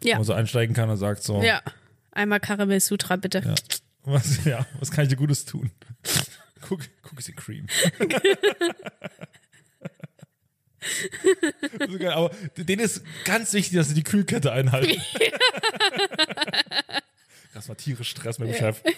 wo 0.02 0.08
Ja. 0.08 0.16
man 0.16 0.24
so 0.24 0.32
einsteigen 0.34 0.74
kann 0.76 0.90
und 0.90 0.96
sagt 0.98 1.22
so, 1.22 1.42
Ja. 1.42 1.62
Einmal 2.12 2.40
Karamell 2.40 2.80
Sutra, 2.80 3.16
bitte. 3.16 3.40
Ja. 3.44 3.54
was, 4.02 4.44
ja, 4.44 4.66
was 4.80 4.90
kann 4.90 5.04
ich 5.04 5.08
dir 5.10 5.16
Gutes 5.16 5.44
tun? 5.44 5.70
Cook, 6.68 6.80
Cookies 7.04 7.28
and 7.28 7.36
Cream. 7.36 7.66
so 11.88 11.98
geil, 11.98 12.12
aber 12.12 12.30
denen 12.56 12.82
ist 12.82 13.02
ganz 13.24 13.52
wichtig, 13.52 13.76
dass 13.76 13.88
sie 13.88 13.94
die 13.94 14.04
Kühlkette 14.04 14.52
einhalten. 14.52 15.00
Das 17.54 17.68
war 17.68 17.76
tierisch 17.76 18.10
Stress 18.10 18.38
mit 18.38 18.48
dem 18.50 18.56
Chef. 18.56 18.82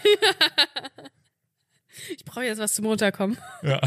Ich 2.17 2.25
brauche 2.25 2.45
jetzt 2.45 2.59
was 2.59 2.75
zum 2.75 2.87
Runterkommen. 2.87 3.37
Ja. 3.63 3.81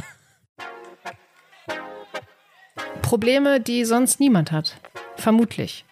Probleme, 3.01 3.59
die 3.59 3.85
sonst 3.85 4.19
niemand 4.19 4.51
hat. 4.51 4.79
Vermutlich. 5.17 5.85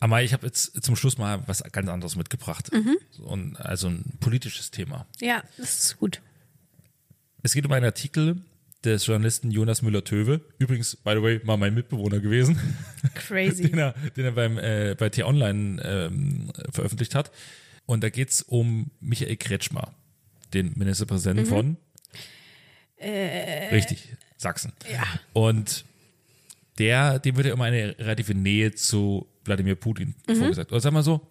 Aber 0.00 0.22
ich 0.22 0.32
habe 0.32 0.46
jetzt 0.46 0.82
zum 0.82 0.96
Schluss 0.96 1.18
mal 1.18 1.42
was 1.46 1.62
ganz 1.72 1.88
anderes 1.88 2.16
mitgebracht. 2.16 2.72
Mhm. 2.72 2.96
Ein, 3.28 3.56
also 3.56 3.88
ein 3.88 4.04
politisches 4.20 4.70
Thema. 4.70 5.06
Ja, 5.20 5.42
das 5.58 5.84
ist 5.84 5.98
gut. 5.98 6.20
Es 7.42 7.52
geht 7.52 7.66
um 7.66 7.72
einen 7.72 7.84
Artikel 7.84 8.40
des 8.84 9.04
Journalisten 9.06 9.50
Jonas 9.50 9.82
Müller-Töwe. 9.82 10.40
Übrigens, 10.58 10.96
by 10.96 11.12
the 11.12 11.22
way, 11.22 11.40
mal 11.44 11.58
mein 11.58 11.74
Mitbewohner 11.74 12.20
gewesen, 12.20 12.58
Crazy. 13.14 13.62
den 13.70 13.78
er, 13.78 13.94
den 14.16 14.24
er 14.24 14.32
beim, 14.32 14.58
äh, 14.58 14.94
bei 14.98 15.10
T-Online 15.10 15.82
ähm, 15.84 16.52
veröffentlicht 16.70 17.14
hat. 17.14 17.30
Und 17.86 18.04
da 18.04 18.10
geht's 18.10 18.42
um 18.42 18.90
Michael 19.00 19.36
Kretschmer, 19.36 19.92
den 20.52 20.72
Ministerpräsidenten 20.76 21.46
von 21.46 21.76
Richtig, 23.00 24.16
Sachsen. 24.36 24.72
Ja. 24.92 25.04
Und 25.32 25.84
der, 26.78 27.18
dem 27.18 27.36
wird 27.36 27.46
ja 27.46 27.52
immer 27.52 27.64
eine 27.64 27.98
relative 27.98 28.34
Nähe 28.34 28.72
zu 28.72 29.26
Wladimir 29.44 29.74
Putin 29.74 30.14
vorgesagt. 30.26 30.70
Oder 30.70 30.80
sag 30.80 30.92
mal 30.92 31.02
so, 31.02 31.26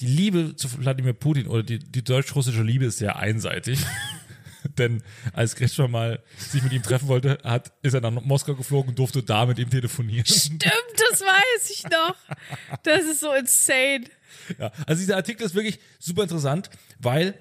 die 0.00 0.06
Liebe 0.06 0.56
zu 0.56 0.68
Wladimir 0.78 1.14
Putin 1.14 1.46
oder 1.46 1.62
die, 1.62 1.78
die 1.78 2.04
deutsch-russische 2.04 2.62
Liebe 2.62 2.86
ist 2.86 2.98
sehr 2.98 3.16
einseitig. 3.16 3.78
Denn 4.78 5.02
als 5.32 5.56
Kretschmer 5.56 5.88
mal 5.88 6.22
sich 6.36 6.62
mit 6.62 6.72
ihm 6.72 6.82
treffen 6.82 7.08
wollte, 7.08 7.38
hat, 7.44 7.72
ist 7.82 7.94
er 7.94 8.00
nach 8.00 8.10
Moskau 8.22 8.54
geflogen 8.54 8.90
und 8.90 8.98
durfte 8.98 9.22
da 9.22 9.46
mit 9.46 9.58
ihm 9.58 9.70
telefonieren. 9.70 10.26
Stimmt, 10.26 10.64
das 10.64 11.20
weiß 11.20 11.70
ich 11.70 11.84
noch. 11.84 12.16
Das 12.82 13.04
ist 13.04 13.20
so 13.20 13.32
insane. 13.32 14.04
Ja, 14.58 14.70
also 14.86 15.00
dieser 15.00 15.16
Artikel 15.16 15.44
ist 15.46 15.54
wirklich 15.54 15.78
super 15.98 16.22
interessant, 16.22 16.70
weil 16.98 17.34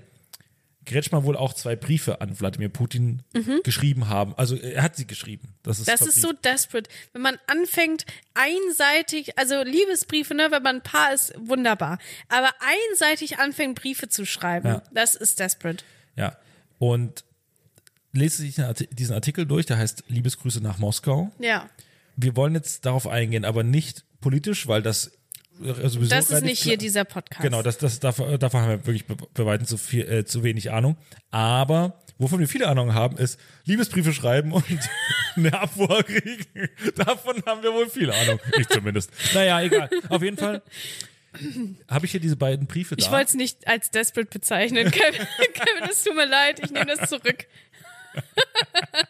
Kretschmer 0.85 1.23
wohl 1.23 1.35
auch 1.35 1.53
zwei 1.55 1.75
Briefe 1.75 2.21
an 2.21 2.39
Wladimir 2.39 2.69
Putin 2.69 3.23
geschrieben 3.63 4.07
haben. 4.07 4.35
Also 4.37 4.55
er 4.55 4.83
hat 4.83 4.95
sie 4.95 5.07
geschrieben. 5.07 5.55
Das 5.63 5.79
ist, 5.79 5.87
Das 5.87 6.01
ist 6.01 6.21
so 6.21 6.31
desperate. 6.31 6.89
Wenn 7.11 7.23
man 7.23 7.37
anfängt, 7.47 8.05
einseitig, 8.35 9.37
also 9.37 9.63
Liebesbriefe, 9.63 10.35
ne, 10.35 10.47
wenn 10.51 10.61
man 10.61 10.75
ein 10.77 10.83
Paar 10.83 11.11
ist, 11.13 11.33
wunderbar. 11.39 11.97
Aber 12.29 12.49
einseitig 12.59 13.39
anfängt, 13.39 13.75
Briefe 13.79 14.09
zu 14.09 14.25
schreiben, 14.27 14.67
Ja. 14.67 14.83
das 14.93 15.15
ist 15.15 15.39
desperate. 15.39 15.83
Ja. 16.15 16.37
Und 16.79 17.23
lese 18.11 18.43
Arti- 18.65 18.87
diesen 18.93 19.13
Artikel 19.13 19.45
durch, 19.45 19.65
der 19.65 19.77
heißt 19.77 20.05
Liebesgrüße 20.07 20.61
nach 20.61 20.77
Moskau. 20.77 21.31
Ja. 21.39 21.69
Wir 22.15 22.35
wollen 22.35 22.55
jetzt 22.55 22.85
darauf 22.85 23.07
eingehen, 23.07 23.45
aber 23.45 23.63
nicht 23.63 24.05
politisch, 24.21 24.67
weil 24.67 24.81
das 24.81 25.11
äh, 25.63 25.87
sowieso 25.89 26.09
Das 26.09 26.31
ist 26.31 26.43
nicht 26.43 26.63
hier 26.63 26.77
dieser 26.77 27.03
Podcast. 27.05 27.41
Genau, 27.41 27.61
das, 27.61 27.77
das, 27.77 27.99
davon, 27.99 28.39
davon 28.39 28.61
haben 28.61 28.69
wir 28.69 28.85
wirklich 28.87 29.05
bei, 29.05 29.15
bei 29.33 29.45
weitem 29.45 29.67
zu, 29.67 29.77
viel, 29.77 30.09
äh, 30.09 30.25
zu 30.25 30.43
wenig 30.43 30.71
Ahnung. 30.71 30.97
Aber 31.31 31.99
wovon 32.17 32.39
wir 32.39 32.47
viele 32.47 32.67
Ahnung 32.67 32.93
haben, 32.93 33.17
ist 33.17 33.39
Liebesbriefe 33.65 34.13
schreiben 34.13 34.53
und 34.53 34.63
eine 35.35 35.53
Abfuhr 35.59 36.03
kriegen. 36.03 36.69
Davon 36.95 37.43
haben 37.45 37.63
wir 37.63 37.73
wohl 37.73 37.89
viel 37.89 38.11
Ahnung. 38.11 38.39
Ich 38.59 38.67
zumindest. 38.69 39.11
Naja, 39.33 39.61
egal. 39.61 39.89
Auf 40.09 40.21
jeden 40.21 40.37
Fall 40.37 40.61
habe 41.89 42.05
ich 42.05 42.11
hier 42.11 42.19
diese 42.19 42.35
beiden 42.35 42.67
Briefe 42.67 42.95
da. 42.95 43.03
Ich 43.05 43.11
wollte 43.11 43.29
es 43.29 43.33
nicht 43.35 43.67
als 43.67 43.91
desperate 43.91 44.29
bezeichnen. 44.29 44.85
Kevin, 44.91 45.27
Kevin, 45.53 45.89
es 45.89 46.03
tut 46.03 46.15
mir 46.15 46.25
leid, 46.27 46.59
ich 46.63 46.71
nehme 46.71 46.85
das 46.95 47.09
zurück. 47.09 47.45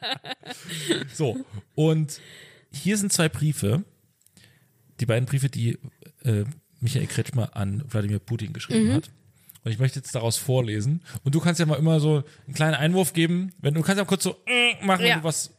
So, 1.14 1.46
und 1.76 2.20
hier 2.72 2.98
sind 2.98 3.12
zwei 3.14 3.30
Briefe. 3.30 3.84
Die 5.00 5.06
beiden 5.06 5.26
Briefe, 5.26 5.50
die 5.50 5.78
äh, 6.24 6.46
Michael 6.80 7.08
Kretschmer 7.08 7.56
an 7.56 7.84
Wladimir 7.88 8.20
Putin 8.20 8.54
geschrieben 8.54 8.94
hat. 8.94 9.10
Und 9.64 9.72
ich 9.72 9.80
möchte 9.80 10.00
jetzt 10.00 10.14
daraus 10.16 10.38
vorlesen. 10.38 11.04
Und 11.24 11.36
du 11.36 11.40
kannst 11.40 11.60
ja 11.60 11.66
mal 11.66 11.76
immer 11.78 12.00
so 12.00 12.24
einen 12.46 12.54
kleinen 12.56 12.76
Einwurf 12.76 13.14
geben. 13.14 13.52
Wenn 13.60 13.74
du 13.74 13.82
kannst 13.82 14.00
ja 14.00 14.06
kurz 14.06 14.24
so 14.24 14.38
äh, 14.46 14.76
machen, 14.84 15.02
wenn 15.02 15.08
Ja. 15.10 15.18
du 15.18 15.24
was. 15.24 15.52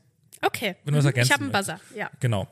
Okay. 0.43 0.77
Wenn 0.85 0.95
du 0.95 0.99
was 0.99 1.05
Mhm. 1.05 1.09
ergänzen 1.09 1.29
ich 1.29 1.33
habe 1.35 1.45
einen. 1.45 1.53
Buzzer. 1.53 1.81
Ja. 1.97 2.11
Genau. 2.21 2.49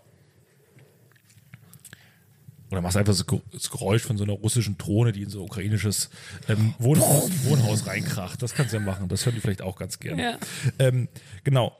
Oder 2.74 2.82
machst 2.82 2.96
einfach 2.96 3.12
so 3.12 3.40
das 3.52 3.70
Geräusch 3.70 4.02
von 4.02 4.16
so 4.18 4.24
einer 4.24 4.32
russischen 4.32 4.76
Drohne, 4.76 5.12
die 5.12 5.22
in 5.22 5.30
so 5.30 5.44
ukrainisches 5.44 6.10
ähm, 6.48 6.74
Wohnhaus, 6.80 7.30
Wohnhaus 7.44 7.86
reinkracht. 7.86 8.42
Das 8.42 8.52
kannst 8.52 8.72
du 8.72 8.78
ja 8.78 8.82
machen. 8.82 9.06
Das 9.08 9.24
hören 9.24 9.36
die 9.36 9.40
vielleicht 9.40 9.62
auch 9.62 9.76
ganz 9.76 10.00
gerne. 10.00 10.20
Ja. 10.20 10.38
Ähm, 10.80 11.08
genau. 11.44 11.76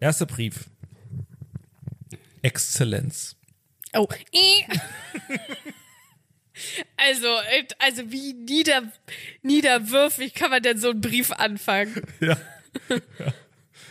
Erster 0.00 0.26
Brief. 0.26 0.68
Exzellenz. 2.42 3.36
Oh. 3.94 4.08
Also, 6.98 7.26
äh, 7.26 7.64
also 7.78 8.12
wie 8.12 8.34
nieder, 8.34 8.82
niederwürfig 9.42 10.34
kann 10.34 10.50
man 10.50 10.62
denn 10.62 10.76
so 10.76 10.90
einen 10.90 11.00
Brief 11.00 11.32
anfangen? 11.32 12.02
Ja. 12.20 12.36
ja. 12.90 13.32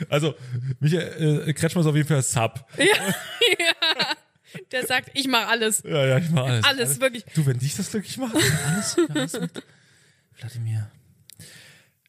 Also, 0.08 0.36
Michael 0.79 1.49
äh, 1.49 1.53
Kretschmer 1.53 1.82
ist 1.82 1.88
auf 1.88 1.95
jeden 1.95 2.08
Fall 2.08 2.21
Sub. 2.21 2.63
Der 4.71 4.85
sagt, 4.85 5.12
ich 5.13 5.27
mache 5.27 5.47
alles. 5.47 5.83
Ja, 5.85 6.05
ja, 6.05 6.17
ich 6.17 6.29
mach 6.29 6.45
alles. 6.45 6.65
Alles, 6.65 6.99
wirklich. 7.01 7.23
Du, 7.35 7.45
wenn 7.45 7.59
dich 7.59 7.75
das 7.75 7.91
glücklich 7.91 8.17
macht, 8.17 8.35
alles, 8.35 8.97
alles 9.09 9.39
mit 9.39 9.63
Wladimir. 10.38 10.89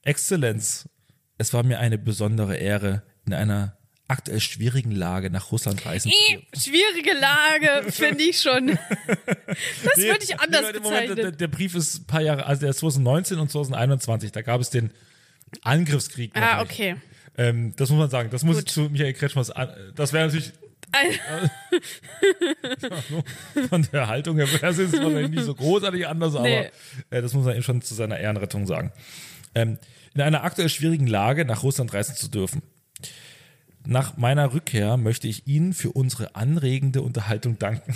Exzellenz, 0.03 0.89
es 1.39 1.53
war 1.53 1.63
mir 1.63 1.79
eine 1.79 1.99
besondere 1.99 2.57
Ehre, 2.57 3.03
in 3.27 3.35
einer 3.35 3.77
aktuell 4.09 4.41
schwierigen 4.41 4.91
Lage 4.91 5.31
nach 5.31 5.53
Russland 5.53 5.85
reisen 5.87 6.11
zu 6.11 6.33
dürfen. 6.33 6.47
Schwierige 6.59 7.13
Lage, 7.21 7.93
finde 7.93 8.25
ich 8.25 8.41
schon. 8.41 8.67
Das 8.67 9.97
würde 9.99 10.25
ich 10.25 10.41
anders 10.41 10.63
Nee, 10.73 10.81
Moment, 10.81 11.09
der, 11.09 11.15
bezeichnen. 11.15 11.37
der 11.39 11.49
Brief 11.49 11.75
ist 11.77 12.01
ein 12.01 12.07
paar 12.07 12.21
Jahre, 12.23 12.47
also 12.47 12.61
der 12.63 12.71
ist 12.71 12.79
2019 12.79 13.39
und 13.39 13.51
2021, 13.51 14.33
da 14.33 14.43
gab 14.43 14.61
es 14.61 14.71
den 14.71 14.91
Angriffskrieg. 15.63 16.33
Ah, 16.35 16.63
okay. 16.63 16.97
Ähm, 17.39 17.73
das 17.77 17.91
muss 17.91 17.99
man 17.99 18.11
sagen. 18.11 18.31
Das 18.31 18.43
muss 18.43 18.57
Gut. 18.57 18.67
ich 18.69 18.73
zu 18.75 18.81
Michael 18.91 19.13
Kretschmers, 19.13 19.51
an- 19.53 19.73
das 19.95 20.13
wäre 20.13 20.27
natürlich 20.27 20.53
von 23.69 23.87
der 23.93 24.09
Haltung 24.09 24.37
her 24.37 24.51
wäre 24.53 24.67
es 24.73 24.79
jetzt 24.79 24.93
wahrscheinlich 24.95 25.31
nicht 25.31 25.45
so 25.45 25.55
großartig 25.55 26.07
anders, 26.07 26.35
aber 26.35 26.45
Nee. 26.45 26.71
äh, 27.11 27.23
das 27.23 27.33
muss 27.35 27.45
man 27.45 27.55
eben 27.55 27.63
schon 27.63 27.83
zu 27.83 27.95
seiner 27.95 28.19
Ehrenrettung 28.19 28.67
sagen. 28.67 28.93
Ähm, 29.55 29.79
in 30.15 30.21
einer 30.23 30.43
aktuell 30.45 30.69
schwierigen 30.69 31.07
Lage 31.07 31.45
nach 31.45 31.63
Russland 31.63 31.93
reisen 31.95 32.17
zu 32.17 32.29
dürfen. 32.29 32.63
Nach 33.87 34.17
meiner 34.17 34.53
Rückkehr 34.53 34.97
möchte 34.97 35.27
ich 35.29 35.47
Ihnen 35.47 35.73
für 35.73 35.93
unsere 35.93 36.35
anregende 36.35 37.01
Unterhaltung 37.03 37.59
danken. 37.59 37.95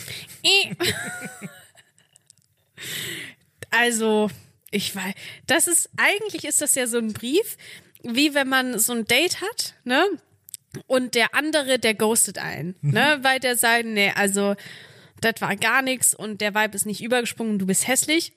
Also, 3.70 4.30
ich 4.70 4.94
weiß, 4.94 5.14
das 5.46 5.66
ist, 5.68 5.90
eigentlich 5.96 6.44
ist 6.44 6.60
das 6.60 6.74
ja 6.74 6.86
so 6.86 6.98
ein 6.98 7.12
Brief, 7.12 7.56
wie 8.02 8.34
wenn 8.34 8.48
man 8.48 8.78
so 8.78 8.92
ein 8.92 9.04
Date 9.06 9.40
hat, 9.40 9.74
ne? 9.84 10.02
Und 10.86 11.14
der 11.14 11.34
andere, 11.34 11.78
der 11.78 11.94
ghostet 11.94 12.38
einen, 12.38 12.74
ne? 12.82 13.18
Weil 13.22 13.40
der 13.40 13.56
sagt, 13.56 13.84
nee, 13.86 14.12
also 14.14 14.54
das 15.20 15.34
war 15.40 15.56
gar 15.56 15.82
nichts 15.82 16.14
und 16.14 16.40
der 16.40 16.54
Vibe 16.54 16.74
ist 16.76 16.86
nicht 16.86 17.02
übergesprungen, 17.02 17.58
du 17.58 17.66
bist 17.66 17.86
hässlich. 17.88 18.32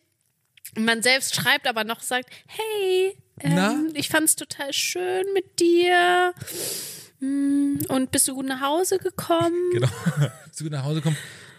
Und 0.76 0.86
man 0.86 1.02
selbst 1.02 1.36
schreibt 1.36 1.68
aber 1.68 1.84
noch, 1.84 2.02
sagt, 2.02 2.30
hey, 2.48 3.18
ähm, 3.42 3.92
ich 3.94 4.10
fand's 4.10 4.36
total 4.36 4.74
schön 4.74 5.24
mit 5.34 5.60
dir. 5.60 6.34
Hm, 7.20 7.80
Und 7.88 8.12
bist 8.12 8.28
du 8.28 8.36
gut 8.36 8.46
nach 8.46 8.62
Hause 8.62 9.00
gekommen? 9.00 9.72
Genau. 9.74 9.88
Bist 10.46 10.60
du 10.62 10.66
nach 10.70 10.84
Hause 10.84 11.02
kommen? 11.02 11.18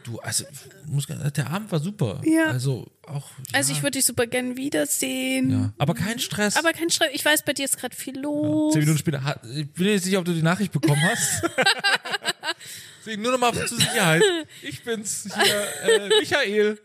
Du, 0.08 0.18
also, 0.20 0.44
muss, 0.86 1.06
der 1.06 1.50
Abend 1.50 1.70
war 1.70 1.80
super. 1.80 2.22
Ja. 2.24 2.46
Also, 2.46 2.90
auch. 3.06 3.28
Also 3.52 3.72
ich 3.72 3.82
würde 3.82 3.98
dich 3.98 4.06
super 4.06 4.26
gern 4.26 4.56
wiedersehen. 4.56 5.50
Ja. 5.50 5.72
Aber 5.76 5.94
kein 5.94 6.18
Stress. 6.18 6.56
Aber 6.56 6.72
kein 6.72 6.88
Stress. 6.88 7.10
Ich 7.12 7.22
weiß, 7.24 7.44
bei 7.44 7.52
dir 7.52 7.66
ist 7.66 7.76
gerade 7.78 7.94
viel 7.94 8.18
los. 8.18 8.72
Zehn 8.72 8.80
Minuten 8.80 8.98
später, 8.98 9.40
ich 9.54 9.70
bin 9.72 9.86
jetzt 9.88 10.04
sicher, 10.04 10.18
ob 10.20 10.24
du 10.24 10.32
die 10.32 10.42
Nachricht 10.42 10.72
bekommen 10.72 11.00
hast. 11.02 11.42
Deswegen 13.00 13.22
nur 13.22 13.32
nochmal 13.32 13.52
zur 13.66 13.78
Sicherheit. 13.78 14.22
Ich 14.62 14.82
bin's 14.82 15.28
hier, 15.34 15.90
äh, 15.94 16.08
Michael. 16.20 16.78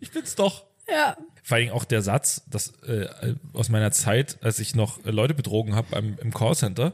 Ich 0.00 0.10
bin's 0.10 0.34
doch. 0.36 0.64
Ja. 0.88 1.16
Vor 1.44 1.56
allem 1.56 1.70
auch 1.70 1.84
der 1.84 2.02
Satz, 2.02 2.42
dass 2.48 2.68
äh, 2.82 3.08
aus 3.52 3.68
meiner 3.68 3.90
Zeit, 3.90 4.38
als 4.42 4.58
ich 4.60 4.74
noch 4.76 5.04
äh, 5.04 5.10
Leute 5.10 5.34
betrogen 5.34 5.74
habe 5.74 5.96
im 6.20 6.32
Callcenter, 6.32 6.92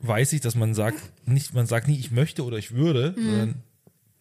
weiß 0.00 0.32
ich, 0.32 0.40
dass 0.40 0.54
man 0.54 0.74
sagt, 0.74 0.98
nicht, 1.26 1.52
man 1.54 1.66
sagt 1.66 1.88
nie, 1.88 1.98
ich 1.98 2.10
möchte 2.10 2.44
oder 2.44 2.56
ich 2.56 2.72
würde, 2.72 3.14
Mhm. 3.16 3.24
sondern 3.24 3.62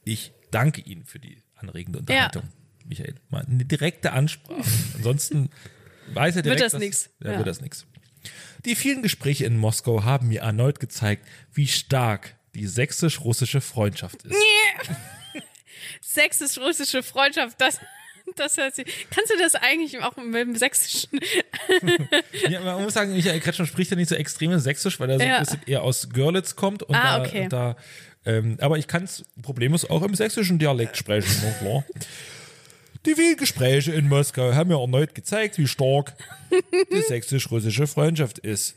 ich 0.04 0.32
danke 0.52 0.82
Ihnen 0.82 1.06
für 1.06 1.20
die 1.20 1.42
anregende 1.56 2.00
Unterhaltung. 2.00 2.44
Michael, 2.86 3.16
mal 3.30 3.46
eine 3.46 3.64
direkte 3.66 4.12
Ansprache. 4.12 4.64
Ansonsten 4.96 5.50
weiß 6.14 6.36
er 6.38 6.42
direkt, 6.42 6.62
das 6.62 6.72
dass- 6.74 6.80
nix. 6.82 7.10
Ja, 7.24 7.32
Ja. 7.34 7.38
wird 7.38 7.48
das 7.48 7.62
nix. 7.62 7.86
Die 8.66 8.76
vielen 8.76 9.02
Gespräche 9.02 9.46
in 9.46 9.58
Moskau 9.58 10.04
haben 10.04 10.28
mir 10.28 10.42
erneut 10.42 10.80
gezeigt, 10.80 11.28
wie 11.54 11.68
stark 11.68 12.36
die 12.54 12.68
sächsisch-russische 12.68 13.62
Freundschaft 13.62 14.24
ist. 14.24 14.36
Sächsisch-russische 16.02 17.04
Freundschaft, 17.04 17.60
das, 17.60 17.80
das 18.36 18.58
hört 18.58 18.76
sich. 18.76 18.86
Kannst 19.10 19.32
du 19.32 19.38
das 19.38 19.56
eigentlich 19.56 20.00
auch 20.02 20.16
mit 20.18 20.36
dem 20.36 20.56
Sächsischen? 20.56 21.20
Ja, 22.50 22.60
man 22.62 22.84
muss 22.84 22.94
sagen, 22.94 23.14
Michael 23.14 23.40
Kretschmer 23.40 23.66
spricht 23.66 23.92
ja 23.92 23.98
nicht 23.98 24.10
so 24.10 24.16
extrem 24.16 24.58
sächsisch, 24.60 25.00
weil 25.00 25.10
er 25.10 25.20
so 25.20 25.26
Ja. 25.26 25.38
ein 25.38 25.44
bisschen 25.46 25.62
eher 25.66 25.84
aus 25.84 26.10
Görlitz 26.10 26.56
kommt. 26.56 26.84
Und 26.84 26.96
Ah, 26.96 27.20
da, 27.20 27.24
okay. 27.26 27.48
da, 27.50 27.76
ähm, 28.26 28.58
aber 28.62 28.78
ich 28.78 28.88
kann 28.88 29.04
es 29.04 29.26
problemlos 29.42 29.90
auch 29.90 30.04
im 30.04 30.16
sächsischen 30.16 30.60
Dialekt 30.60 30.98
sprechen, 30.98 31.32
na 31.44 31.52
klar. 31.52 31.84
Die 33.08 33.16
vielen 33.16 33.36
Gespräche 33.36 33.94
in 33.94 34.08
Moskau 34.08 34.54
haben 34.54 34.68
mir 34.68 34.80
erneut 34.80 35.16
gezeigt, 35.16 35.58
wie 35.58 35.68
stark 35.68 36.14
die 36.94 37.02
sächsisch-russische 37.02 37.88
Freundschaft 37.88 38.38
ist. 38.38 38.76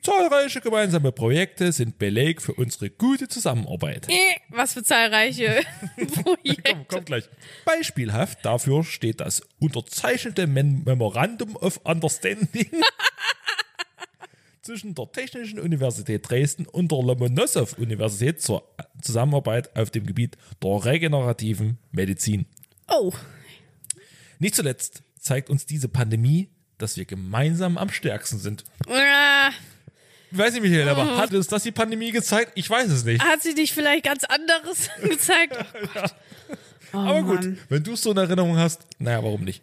Zahlreiche 0.00 0.60
gemeinsame 0.60 1.10
Projekte 1.10 1.72
sind 1.72 1.98
Beleg 1.98 2.40
für 2.40 2.52
unsere 2.54 2.88
gute 2.88 3.26
Zusammenarbeit. 3.26 4.06
Was 4.50 4.74
für 4.74 4.84
zahlreiche 4.84 5.62
Projekte. 6.22 6.62
Komm, 6.72 6.86
kommt 6.86 7.06
gleich. 7.06 7.24
Beispielhaft 7.64 8.44
dafür 8.44 8.84
steht 8.84 9.18
das 9.18 9.42
unterzeichnete 9.58 10.46
Mem 10.46 10.84
Memorandum 10.84 11.56
of 11.56 11.80
Understanding 11.82 12.70
zwischen 14.64 14.94
der 14.94 15.10
Technischen 15.12 15.58
Universität 15.60 16.28
Dresden 16.28 16.66
und 16.66 16.90
der 16.90 16.98
Lomonossow-Universität 17.02 18.40
zur 18.40 18.64
Zusammenarbeit 19.02 19.76
auf 19.76 19.90
dem 19.90 20.06
Gebiet 20.06 20.36
der 20.62 20.84
regenerativen 20.84 21.78
Medizin. 21.92 22.46
Oh, 22.88 23.12
Nicht 24.38 24.54
zuletzt 24.54 25.02
zeigt 25.18 25.50
uns 25.50 25.66
diese 25.66 25.88
Pandemie, 25.88 26.48
dass 26.78 26.96
wir 26.96 27.04
gemeinsam 27.04 27.78
am 27.78 27.90
stärksten 27.90 28.38
sind. 28.38 28.64
Ah, 28.88 29.50
Ich 30.32 30.38
weiß 30.38 30.54
nicht, 30.54 30.62
Michael, 30.62 30.88
aber 30.88 31.16
hat 31.16 31.32
uns 31.32 31.46
das 31.46 31.62
die 31.62 31.70
Pandemie 31.72 32.10
gezeigt? 32.10 32.52
Ich 32.54 32.68
weiß 32.68 32.90
es 32.90 33.04
nicht. 33.04 33.22
hat 33.22 33.42
sie 33.42 33.54
dich 33.54 33.72
vielleicht 33.72 34.04
ganz 34.04 34.24
anderes 34.24 34.88
gezeigt? 35.02 35.56
Oh 35.76 35.86
Gott. 35.92 36.14
Oh, 36.92 36.98
Aber 36.98 37.22
gut, 37.22 37.40
Mann. 37.42 37.58
wenn 37.70 37.82
du 37.82 37.94
es 37.94 38.02
so 38.02 38.12
in 38.12 38.16
Erinnerung 38.18 38.56
hast, 38.56 38.86
naja, 39.00 39.22
warum 39.24 39.42
nicht? 39.42 39.62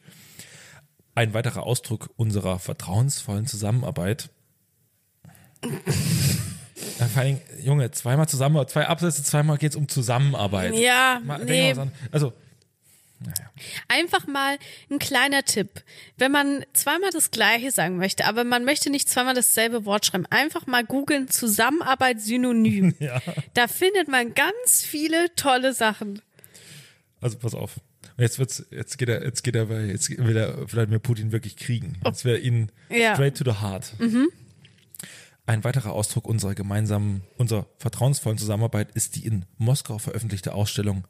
Ein 1.15 1.33
weiterer 1.33 1.63
Ausdruck 1.63 2.09
unserer 2.17 2.59
vertrauensvollen 2.59 3.47
Zusammenarbeit. 3.47 4.29
Ja, 6.99 7.07
vor 7.07 7.21
allem, 7.21 7.39
Junge, 7.61 7.91
zweimal 7.91 8.27
zusammen, 8.27 8.67
zwei 8.67 8.87
Absätze, 8.87 9.23
zweimal 9.23 9.57
geht 9.57 9.71
es 9.71 9.75
um 9.75 9.87
Zusammenarbeit. 9.87 10.73
Ja, 10.75 11.21
Mal, 11.23 11.43
nee. 11.45 11.73
Also, 12.11 12.33
Einfach 13.87 14.25
mal 14.25 14.57
ein 14.89 14.97
kleiner 14.97 15.43
Tipp. 15.43 15.83
Wenn 16.17 16.31
man 16.31 16.65
zweimal 16.73 17.11
das 17.11 17.29
Gleiche 17.29 17.69
sagen 17.69 17.97
möchte, 17.97 18.25
aber 18.25 18.43
man 18.43 18.65
möchte 18.65 18.89
nicht 18.89 19.07
zweimal 19.09 19.35
dasselbe 19.35 19.85
Wort 19.85 20.07
schreiben, 20.07 20.25
einfach 20.31 20.65
mal 20.65 20.83
googeln 20.83 21.27
Zusammenarbeit 21.29 22.19
synonym. 22.19 22.95
Ja. 22.99 23.21
Da 23.53 23.67
findet 23.67 24.07
man 24.07 24.33
ganz 24.33 24.81
viele 24.83 25.27
tolle 25.35 25.73
Sachen. 25.75 26.19
also 27.19 27.37
pass 27.37 27.53
auf. 27.53 27.79
Jetzt 28.17 28.39
wird's, 28.39 28.65
jetzt 28.71 28.97
geht 28.97 29.09
er, 29.09 29.23
jetzt 29.23 29.43
geht 29.43 29.55
er, 29.55 29.67
bei- 29.67 29.85
jetzt 29.85 30.09
will 30.09 30.35
er 30.37 30.71
Wladimir 30.71 30.97
Putin 30.99 31.31
wirklich 31.31 31.55
kriegen. 31.57 31.99
Jetzt 32.03 32.25
wäre 32.25 32.39
ihn 32.39 32.71
Ja. 32.89 33.13
straight 33.13 33.37
to 33.37 33.43
the 33.43 33.61
heart. 33.61 33.93
Ein 35.51 35.65
weiterer 35.65 35.91
Ausdruck 35.91 36.29
unserer 36.29 36.55
gemeinsamen, 36.55 37.23
unserer 37.37 37.67
vertrauensvollen 37.77 38.37
Zusammenarbeit 38.37 38.91
ist 38.91 39.17
die 39.17 39.25
in 39.25 39.43
Moskau 39.57 39.97
veröffentlichte 39.97 40.53
Ausstellung 40.53 41.05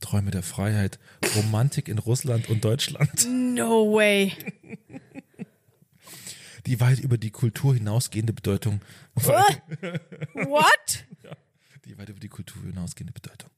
Träume 0.00 0.30
der 0.30 0.42
Freiheit, 0.42 0.98
Romantik 1.34 1.88
in 1.88 1.96
Russland 1.96 2.50
und 2.50 2.62
Deutschland, 2.62 3.26
No 3.26 3.90
way. 3.94 4.34
die 6.66 6.78
weit 6.78 6.98
über 6.98 7.16
die 7.16 7.30
Kultur 7.30 7.72
hinausgehende 7.72 8.34
Bedeutung, 8.34 8.82
What? 9.14 11.06
die 11.86 11.96
weit 11.96 12.10
über 12.10 12.20
die 12.20 12.28
Kultur 12.28 12.62
hinausgehende 12.62 13.14
Bedeutung 13.14 13.48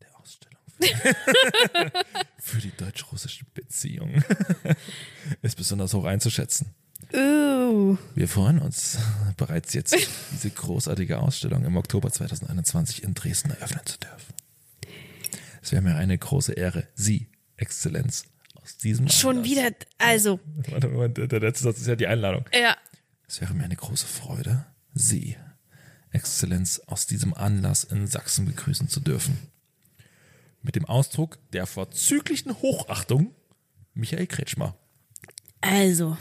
der 0.00 0.18
Ausstellung 0.18 0.62
für 2.38 2.58
die 2.62 2.70
deutsch-russischen 2.78 3.48
Beziehungen 3.52 4.24
ist 5.42 5.58
besonders 5.58 5.92
hoch 5.92 6.06
einzuschätzen. 6.06 6.74
Ooh. 7.14 7.96
Wir 8.14 8.28
freuen 8.28 8.58
uns 8.58 8.98
bereits 9.36 9.72
jetzt, 9.72 9.96
diese 10.32 10.50
großartige 10.50 11.18
Ausstellung 11.20 11.64
im 11.64 11.76
Oktober 11.76 12.10
2021 12.10 13.02
in 13.02 13.14
Dresden 13.14 13.50
eröffnen 13.50 13.84
zu 13.86 13.98
dürfen. 13.98 14.34
Es 15.62 15.72
wäre 15.72 15.82
mir 15.82 15.96
eine 15.96 16.16
große 16.18 16.52
Ehre, 16.52 16.86
Sie, 16.94 17.28
Exzellenz, 17.56 18.24
aus 18.62 18.76
diesem 18.76 19.08
Schon 19.08 19.38
Anlass- 19.38 19.50
wieder, 19.50 19.70
also, 19.98 20.40
Warte, 20.70 20.88
Moment, 20.88 21.18
der 21.18 21.40
letzte 21.40 21.64
Satz 21.64 21.78
ist 21.78 21.86
ja 21.86 21.96
die 21.96 22.06
Einladung. 22.06 22.44
ja. 22.52 22.76
Es 23.30 23.42
wäre 23.42 23.52
mir 23.52 23.64
eine 23.64 23.76
große 23.76 24.06
Freude, 24.06 24.64
Sie, 24.94 25.36
Exzellenz, 26.12 26.80
aus 26.86 27.06
diesem 27.06 27.34
Anlass 27.34 27.84
in 27.84 28.06
Sachsen 28.06 28.46
begrüßen 28.46 28.88
zu 28.88 29.00
dürfen. 29.00 29.36
Mit 30.62 30.76
dem 30.76 30.86
Ausdruck 30.86 31.38
der 31.52 31.66
vorzüglichen 31.66 32.54
Hochachtung 32.62 33.34
Michael 33.92 34.26
Kretschmer. 34.26 34.76
Also, 35.60 36.16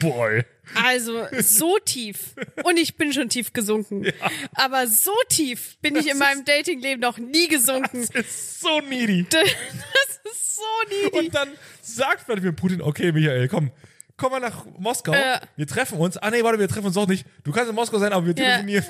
Boy. 0.00 0.44
also 0.74 1.26
so 1.40 1.78
tief. 1.84 2.34
Und 2.64 2.76
ich 2.78 2.96
bin 2.96 3.12
schon 3.12 3.28
tief 3.28 3.52
gesunken. 3.52 4.06
Aber 4.54 4.86
so 4.86 5.12
tief 5.28 5.76
bin 5.82 5.94
ich 5.96 6.08
in 6.10 6.18
meinem 6.18 6.44
Datingleben 6.44 7.00
noch 7.00 7.18
nie 7.18 7.46
gesunken. 7.48 8.06
Das 8.12 8.26
ist 8.26 8.60
so 8.60 8.80
needy. 8.80 9.26
Das 9.32 10.32
ist 10.32 10.56
so 10.56 10.62
niedlich. 10.88 11.12
Und 11.14 11.34
dann 11.34 11.48
sagt 11.82 12.26
Wladimir 12.28 12.52
Putin, 12.52 12.82
okay, 12.82 13.12
Michael, 13.12 13.48
komm, 13.48 13.70
komm 14.16 14.32
mal 14.32 14.40
nach 14.40 14.64
Moskau. 14.78 15.12
Ja. 15.12 15.40
Wir 15.56 15.66
treffen 15.66 15.98
uns. 15.98 16.16
Ah, 16.18 16.30
nee, 16.30 16.42
warte, 16.42 16.58
wir 16.58 16.68
treffen 16.68 16.86
uns 16.86 16.94
doch 16.94 17.06
nicht. 17.08 17.24
Du 17.44 17.52
kannst 17.52 17.68
in 17.70 17.74
Moskau 17.74 17.98
sein, 17.98 18.12
aber 18.12 18.26
wir 18.26 18.34
Ja. 18.36 18.44
telefonieren. 18.56 18.84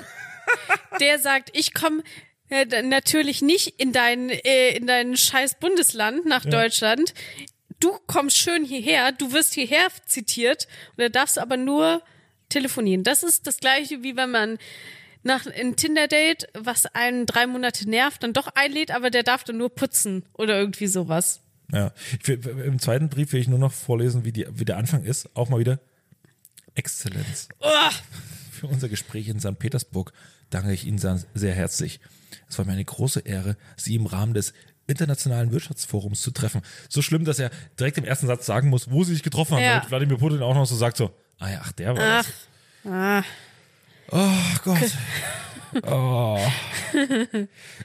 Der 0.99 1.19
sagt, 1.19 1.49
ich 1.53 1.73
komme 1.73 2.03
äh, 2.49 2.65
natürlich 2.83 3.41
nicht 3.41 3.79
in 3.79 3.93
dein, 3.93 4.29
äh, 4.29 4.75
in 4.75 4.85
dein 4.87 5.15
scheiß 5.15 5.55
Bundesland 5.59 6.25
nach 6.25 6.45
Deutschland. 6.45 7.13
Du 7.81 7.97
kommst 8.07 8.37
schön 8.37 8.63
hierher, 8.63 9.11
du 9.11 9.33
wirst 9.33 9.53
hierher 9.53 9.87
zitiert 10.05 10.67
und 10.91 10.99
da 10.99 11.09
darfst 11.09 11.37
aber 11.37 11.57
nur 11.57 12.01
telefonieren. 12.47 13.03
Das 13.03 13.23
ist 13.23 13.47
das 13.47 13.57
gleiche, 13.57 14.03
wie 14.03 14.15
wenn 14.15 14.31
man 14.31 14.57
nach 15.23 15.45
ein 15.47 15.75
Tinder-Date, 15.75 16.47
was 16.53 16.85
einen 16.85 17.25
drei 17.25 17.47
Monate 17.47 17.89
nervt, 17.89 18.23
dann 18.23 18.33
doch 18.33 18.47
einlädt, 18.55 18.91
aber 18.91 19.09
der 19.09 19.23
darf 19.23 19.43
dann 19.43 19.57
nur 19.57 19.73
putzen 19.73 20.23
oder 20.33 20.59
irgendwie 20.59 20.87
sowas. 20.87 21.41
Ja. 21.71 21.91
Im 22.27 22.79
zweiten 22.79 23.09
Brief 23.09 23.33
will 23.33 23.41
ich 23.41 23.47
nur 23.47 23.59
noch 23.59 23.71
vorlesen, 23.71 24.25
wie, 24.25 24.31
die, 24.31 24.45
wie 24.51 24.65
der 24.65 24.77
Anfang 24.77 25.03
ist. 25.03 25.35
Auch 25.35 25.49
mal 25.49 25.59
wieder. 25.59 25.79
Exzellenz. 26.75 27.49
Uah. 27.61 27.91
Für 28.51 28.67
unser 28.67 28.89
Gespräch 28.89 29.27
in 29.27 29.39
St. 29.39 29.57
Petersburg 29.57 30.13
danke 30.49 30.71
ich 30.71 30.85
Ihnen 30.85 30.99
sehr 31.33 31.53
herzlich. 31.53 31.99
Es 32.47 32.57
war 32.57 32.65
mir 32.65 32.73
eine 32.73 32.85
große 32.85 33.21
Ehre, 33.21 33.57
Sie 33.75 33.95
im 33.95 34.05
Rahmen 34.05 34.33
des 34.33 34.53
Internationalen 34.91 35.51
Wirtschaftsforums 35.51 36.21
zu 36.21 36.31
treffen. 36.31 36.61
So 36.89 37.01
schlimm, 37.01 37.25
dass 37.25 37.39
er 37.39 37.49
direkt 37.79 37.97
im 37.97 38.05
ersten 38.05 38.27
Satz 38.27 38.45
sagen 38.45 38.69
muss, 38.69 38.89
wo 38.91 39.03
sie 39.03 39.13
sich 39.13 39.23
getroffen 39.23 39.55
haben, 39.55 39.63
Ja. 39.63 39.75
damit 39.75 39.89
Wladimir 39.89 40.17
Putin 40.17 40.41
auch 40.41 40.53
noch 40.53 40.65
so 40.65 40.75
sagt 40.75 40.97
so, 40.97 41.11
ah 41.39 41.49
ja, 41.49 41.61
ach, 41.63 41.71
der 41.73 41.95
war 41.97 42.19
Ach. 42.19 42.25
das. 42.83 42.91
Ah. 42.91 43.23
Oh 44.11 44.59
Gott. 44.63 44.91
Oh. 45.83 46.39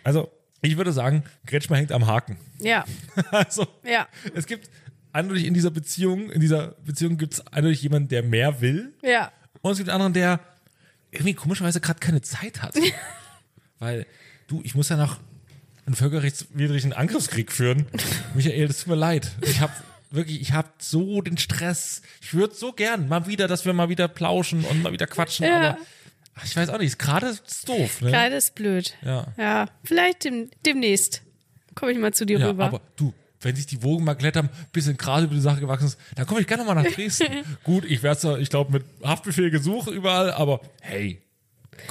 Also, 0.02 0.30
ich 0.62 0.76
würde 0.76 0.92
sagen, 0.92 1.22
Kretschmer 1.46 1.76
hängt 1.76 1.92
am 1.92 2.06
Haken. 2.06 2.36
Ja, 2.58 2.84
Also, 3.30 3.66
ja, 3.84 4.08
es 4.34 4.46
gibt 4.46 4.68
eindeutig 5.12 5.44
in 5.46 5.54
dieser 5.54 5.70
Beziehung, 5.70 6.30
in 6.30 6.40
dieser 6.40 6.68
Beziehung 6.84 7.16
gibt 7.16 7.34
es 7.34 7.46
eindeutig 7.48 7.82
jemanden, 7.82 8.08
der 8.08 8.22
mehr 8.22 8.60
will. 8.60 8.92
ja. 9.02 9.32
Und 9.62 9.72
es 9.72 9.78
gibt 9.78 9.88
einen 9.90 10.00
anderen, 10.02 10.12
der 10.12 10.40
irgendwie 11.10 11.34
komischerweise 11.34 11.80
gerade 11.80 11.98
keine 11.98 12.20
Zeit 12.20 12.62
hat. 12.62 12.76
Weil, 13.80 14.06
du, 14.46 14.60
ich 14.62 14.74
muss 14.76 14.88
ja 14.90 14.96
noch 14.96 15.18
einen 15.86 15.94
völkerrechtswidrigen 15.94 16.92
Angriffskrieg 16.92 17.52
führen. 17.52 17.86
Michael, 18.34 18.66
das 18.68 18.78
tut 18.80 18.88
mir 18.88 18.94
leid. 18.96 19.30
Ich 19.42 19.60
habe 19.60 19.72
wirklich, 20.10 20.40
ich 20.40 20.52
habe 20.52 20.68
so 20.78 21.20
den 21.22 21.38
Stress. 21.38 22.02
Ich 22.20 22.34
würde 22.34 22.54
so 22.54 22.72
gern 22.72 23.08
mal 23.08 23.26
wieder, 23.26 23.46
dass 23.48 23.64
wir 23.64 23.72
mal 23.72 23.88
wieder 23.88 24.08
plauschen 24.08 24.64
und 24.64 24.82
mal 24.82 24.92
wieder 24.92 25.06
quatschen, 25.06 25.46
Ja. 25.46 25.56
aber 25.56 25.78
ach, 26.34 26.44
ich 26.44 26.56
weiß 26.56 26.68
auch 26.70 26.78
nicht, 26.78 26.98
gerade 26.98 27.26
ist 27.28 27.42
es 27.46 27.62
doof. 27.62 28.00
Ne? 28.00 28.10
Gerade 28.10 28.34
ist 28.36 28.54
blöd. 28.54 28.94
Ja. 29.04 29.26
Ja, 29.36 29.66
vielleicht 29.84 30.24
dem, 30.24 30.50
demnächst 30.64 31.22
komme 31.74 31.92
ich 31.92 31.98
mal 31.98 32.12
zu 32.12 32.24
dir 32.26 32.38
Ja, 32.38 32.48
rüber. 32.48 32.64
aber 32.66 32.80
du, 32.96 33.12
wenn 33.40 33.54
sich 33.54 33.66
die 33.66 33.82
Wogen 33.82 34.04
mal 34.04 34.14
klettern, 34.14 34.48
bisschen 34.72 34.96
Gras 34.96 35.22
über 35.22 35.34
die 35.34 35.40
Sache 35.40 35.60
gewachsen 35.60 35.86
ist, 35.86 35.98
dann 36.16 36.26
komme 36.26 36.40
ich 36.40 36.46
gerne 36.48 36.64
mal 36.64 36.74
nach 36.74 36.86
Dresden. 36.86 37.44
Gut, 37.64 37.84
ich 37.84 38.02
werde 38.02 38.38
ich 38.40 38.50
glaube, 38.50 38.72
mit 38.72 38.84
Haftbefehl 39.04 39.50
gesucht 39.50 39.88
überall, 39.88 40.32
aber 40.32 40.60
hey, 40.80 41.22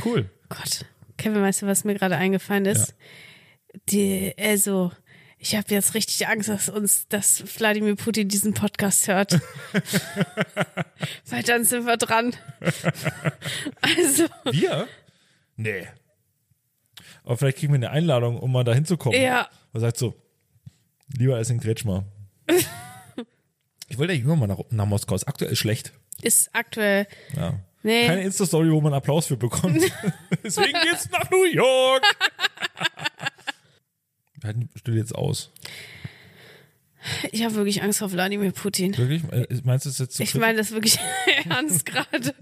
cool. 0.04 0.30
Gott, 0.50 0.86
Kevin, 1.18 1.42
weißt 1.42 1.62
du, 1.62 1.68
was 1.68 1.84
mir 1.86 1.94
gerade 1.96 2.18
eingefallen 2.18 2.66
ist? 2.66 2.94
Die, 3.90 4.34
also, 4.38 4.92
ich 5.38 5.56
habe 5.56 5.74
jetzt 5.74 5.94
richtig 5.94 6.28
Angst, 6.28 6.50
dass 6.50 6.70
uns, 6.70 7.08
dass 7.08 7.44
Wladimir 7.60 7.96
Putin 7.96 8.28
diesen 8.28 8.54
Podcast 8.54 9.08
hört. 9.08 9.34
Weil 11.28 11.44
dann 11.44 11.64
sind 11.66 11.86
wir 11.86 11.98
dran. 11.98 12.36
also, 13.82 14.26
Wir? 14.46 14.88
Nee. 15.56 15.88
Aber 17.24 17.38
vielleicht 17.38 17.58
kriegen 17.58 17.74
wir 17.74 17.78
eine 17.78 17.92
Einladung, 17.92 18.40
um 18.40 18.52
mal 18.52 18.64
da 18.64 18.74
hinzukommen. 18.74 19.20
ja, 19.20 19.50
Man 19.74 19.82
sagt 19.82 19.98
so, 19.98 20.16
lieber 21.18 21.36
als 21.36 21.50
in 21.50 21.60
Kretschmer. 21.60 22.06
ich 23.88 23.98
wollte 23.98 24.14
ja 24.14 24.20
jünger 24.20 24.36
mal 24.36 24.48
nach, 24.48 24.60
nach 24.70 24.86
Moskau. 24.86 25.16
Ist 25.16 25.28
aktuell 25.28 25.56
schlecht. 25.56 25.94
ist 26.22 26.50
aktuell. 26.54 27.08
Ja. 27.36 27.60
Nee. 27.84 28.08
Keine 28.08 28.24
Insta-Story, 28.24 28.72
wo 28.72 28.82
man 28.82 28.96
Applaus 28.96 29.28
für 29.28 29.38
bekommt. 29.38 29.80
Deswegen 30.44 30.80
geht's 30.82 31.08
nach 31.12 31.30
New 31.30 31.46
York. 31.46 32.04
Halten 34.46 34.70
die 34.74 34.80
Stille 34.80 34.98
jetzt 34.98 35.16
aus. 35.16 35.52
Ich 37.32 37.44
habe 37.44 37.54
wirklich 37.56 37.84
Angst 37.84 38.00
vor 38.00 38.12
Wladimir 38.12 38.52
Putin. 38.52 38.98
Wirklich? 38.98 39.22
Äh, 39.32 39.46
Meinst 39.64 39.86
du 39.86 39.90
es 39.90 40.00
jetzt 40.00 40.18
so 40.18 40.24
Ich 40.24 40.34
meine 40.36 40.58
das 40.58 40.72
wirklich 40.72 40.98
ernst 41.50 41.86
gerade. 41.86 42.34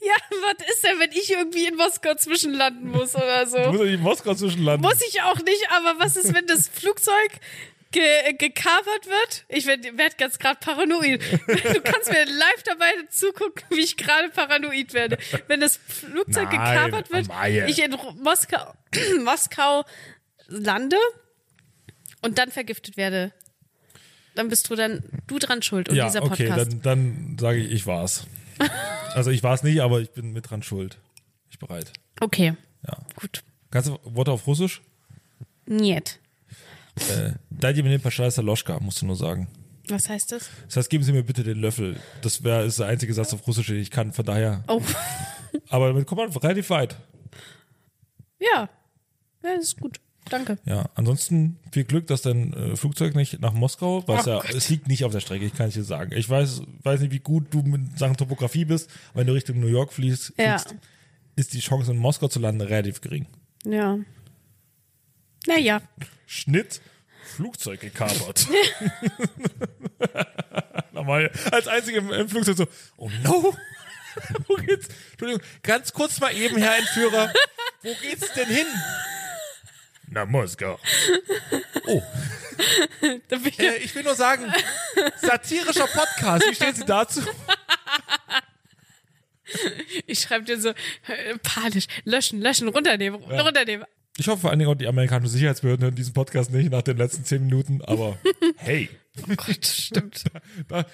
Ja, 0.00 0.14
was 0.42 0.66
ist 0.68 0.82
denn, 0.84 0.98
wenn 0.98 1.12
ich 1.12 1.30
irgendwie 1.30 1.66
in 1.66 1.76
Moskau 1.76 2.14
zwischenlanden 2.14 2.90
muss 2.90 3.14
oder 3.14 3.46
so? 3.46 3.58
Du 3.58 3.68
musst 3.70 3.84
ja 3.84 3.90
in 3.90 4.00
Moskau 4.00 4.34
zwischenlanden. 4.34 4.82
Muss 4.82 5.00
ich 5.08 5.22
auch 5.22 5.36
nicht, 5.38 5.64
aber 5.70 6.00
was 6.00 6.16
ist, 6.16 6.34
wenn 6.34 6.46
das 6.48 6.66
Flugzeug 6.68 7.30
ge 7.92 8.32
gekapert 8.36 9.06
wird? 9.06 9.44
Ich 9.48 9.66
werde 9.66 9.96
werd 9.96 10.18
ganz 10.18 10.40
gerade 10.40 10.58
paranoid. 10.58 11.22
Du 11.46 11.80
kannst 11.82 12.10
mir 12.10 12.24
live 12.24 12.62
dabei 12.64 12.90
zugucken, 13.10 13.62
wie 13.70 13.80
ich 13.82 13.96
gerade 13.96 14.30
paranoid 14.30 14.92
werde. 14.94 15.18
Wenn 15.46 15.60
das 15.60 15.76
Flugzeug 15.76 16.50
Nein, 16.52 16.74
gekapert 16.74 17.12
wird, 17.12 17.30
Amalie. 17.30 17.68
ich 17.68 17.80
in 17.80 17.96
Moskau, 18.24 18.74
Moskau 19.24 19.84
lande 20.48 20.96
und 22.22 22.38
dann 22.38 22.50
vergiftet 22.50 22.96
werde. 22.96 23.32
Dann 24.34 24.48
bist 24.48 24.68
du 24.70 24.74
dann 24.76 25.02
du 25.26 25.38
dran 25.38 25.62
schuld 25.62 25.88
und 25.88 25.96
ja, 25.96 26.06
dieser 26.06 26.22
okay, 26.22 26.46
Podcast. 26.48 26.72
dann, 26.72 26.82
dann 26.82 27.36
sage 27.38 27.58
ich, 27.58 27.70
ich 27.72 27.86
war's. 27.86 28.26
Also 29.14 29.30
ich 29.30 29.42
war 29.42 29.52
es 29.52 29.62
nicht, 29.62 29.80
aber 29.82 30.00
ich 30.00 30.10
bin 30.12 30.32
mit 30.32 30.48
dran 30.48 30.62
schuld. 30.62 30.96
Ich 31.50 31.58
bereit. 31.58 31.92
okay, 32.20 32.54
Ja. 32.86 32.96
gut. 33.14 33.42
Kannst 33.70 33.90
du 33.90 33.98
Worte 34.04 34.30
auf 34.32 34.46
Russisch? 34.46 34.80
Niet. 35.66 36.18
Äh, 37.10 37.32
Dajte 37.50 37.82
mir 37.82 37.90
den 37.90 38.00
Paschal 38.00 38.30
Saloschka, 38.30 38.80
musst 38.80 39.02
du 39.02 39.06
nur 39.06 39.16
sagen. 39.16 39.48
Was 39.88 40.08
heißt 40.08 40.32
das? 40.32 40.48
Das 40.66 40.76
heißt, 40.78 40.88
geben 40.90 41.04
Sie 41.04 41.12
mir 41.12 41.24
bitte 41.24 41.42
den 41.44 41.60
Löffel. 41.60 42.00
Das 42.22 42.42
wäre 42.42 42.64
ist 42.64 42.78
der 42.78 42.86
einzige 42.86 43.12
Satz 43.12 43.34
auf 43.34 43.46
Russisch, 43.46 43.66
den 43.66 43.76
ich 43.82 43.90
kann, 43.90 44.12
von 44.14 44.24
daher. 44.24 44.64
Oh, 44.68 44.80
Aber 45.68 45.88
damit 45.88 46.06
kommt 46.06 46.20
man 46.22 46.30
relativ 46.42 46.70
weit. 46.70 46.96
ja. 48.38 48.70
Ja, 49.44 49.56
das 49.56 49.64
ist 49.64 49.80
gut. 49.80 50.00
Danke. 50.30 50.58
Ja, 50.64 50.88
ansonsten 50.94 51.58
viel 51.72 51.84
Glück, 51.84 52.06
dass 52.06 52.22
dein 52.22 52.52
äh, 52.52 52.76
Flugzeug 52.76 53.14
nicht 53.14 53.40
nach 53.40 53.52
Moskau, 53.52 54.06
was 54.06 54.26
Oh 54.26 54.30
ja, 54.30 54.40
Gott. 54.40 54.54
es 54.54 54.68
liegt 54.68 54.88
nicht 54.88 55.04
auf 55.04 55.12
der 55.12 55.20
Strecke, 55.20 55.44
ich 55.44 55.54
kann 55.54 55.68
es 55.68 55.74
dir 55.74 55.84
sagen. 55.84 56.12
Ich 56.14 56.28
weiß, 56.28 56.62
weiß 56.84 57.00
nicht, 57.00 57.12
wie 57.12 57.18
gut 57.18 57.46
du 57.50 57.62
mit 57.62 57.98
Sachen 57.98 58.16
Topografie 58.16 58.64
bist. 58.64 58.88
Wenn 59.14 59.26
du 59.26 59.32
Richtung 59.34 59.60
New 59.60 59.66
York 59.66 59.92
fliegst, 59.92 60.32
Ja. 60.38 60.58
fliegst 60.58 60.76
ist 61.34 61.54
die 61.54 61.60
Chance 61.60 61.90
in 61.92 61.98
Moskau 61.98 62.28
zu 62.28 62.38
landen 62.40 62.60
relativ 62.60 63.00
gering. 63.00 63.26
Ja. 63.64 63.98
Naja. 65.46 65.80
Schnitt, 66.26 66.80
Flugzeug 67.24 67.80
gekapert. 67.80 68.46
Nochmal, 70.92 71.30
als 71.50 71.68
einzige 71.68 71.98
im, 71.98 72.12
im 72.12 72.28
Flugzeug 72.28 72.56
so, 72.56 72.66
oh 72.96 73.10
no. 73.24 73.54
Wo 74.46 74.54
geht's? 74.56 74.88
Entschuldigung, 75.12 75.42
ganz 75.62 75.92
kurz 75.92 76.20
mal 76.20 76.34
eben, 76.36 76.56
Herr 76.58 76.76
Entführer. 76.78 77.32
Wo 77.82 77.94
geht's 78.02 78.32
denn 78.34 78.48
hin? 78.48 78.66
Nach 80.12 80.26
Moskau. 80.26 80.78
Oh, 81.86 82.02
äh, 83.58 83.76
ich 83.82 83.94
will 83.94 84.02
nur 84.02 84.14
sagen, 84.14 84.52
satirischer 85.16 85.86
Podcast, 85.86 86.46
wie 86.48 86.54
stehen 86.54 86.74
Sie 86.74 86.84
dazu? 86.84 87.22
ich 90.06 90.20
schreibe 90.20 90.44
dir 90.44 90.60
so 90.60 90.68
äh, 90.68 90.74
panisch. 91.42 91.86
Löschen, 92.04 92.40
löschen, 92.40 92.68
runternehmen, 92.68 93.22
runternehmen. 93.22 93.86
Ich 94.18 94.28
hoffe 94.28 94.42
vor 94.42 94.50
allen 94.50 94.58
Dingen 94.58 94.70
auch 94.70 94.76
die 94.76 94.86
amerikanischen 94.86 95.32
Sicherheitsbehörden 95.32 95.84
hören 95.84 95.94
diesen 95.94 96.12
Podcast 96.12 96.50
nicht 96.50 96.70
nach 96.70 96.82
den 96.82 96.98
letzten 96.98 97.24
zehn 97.24 97.44
Minuten, 97.44 97.80
aber 97.82 98.18
hey. 98.56 98.90
Oh 99.18 99.34
Gott, 99.36 99.66
stimmt. 99.66 100.24
Da, 100.68 100.86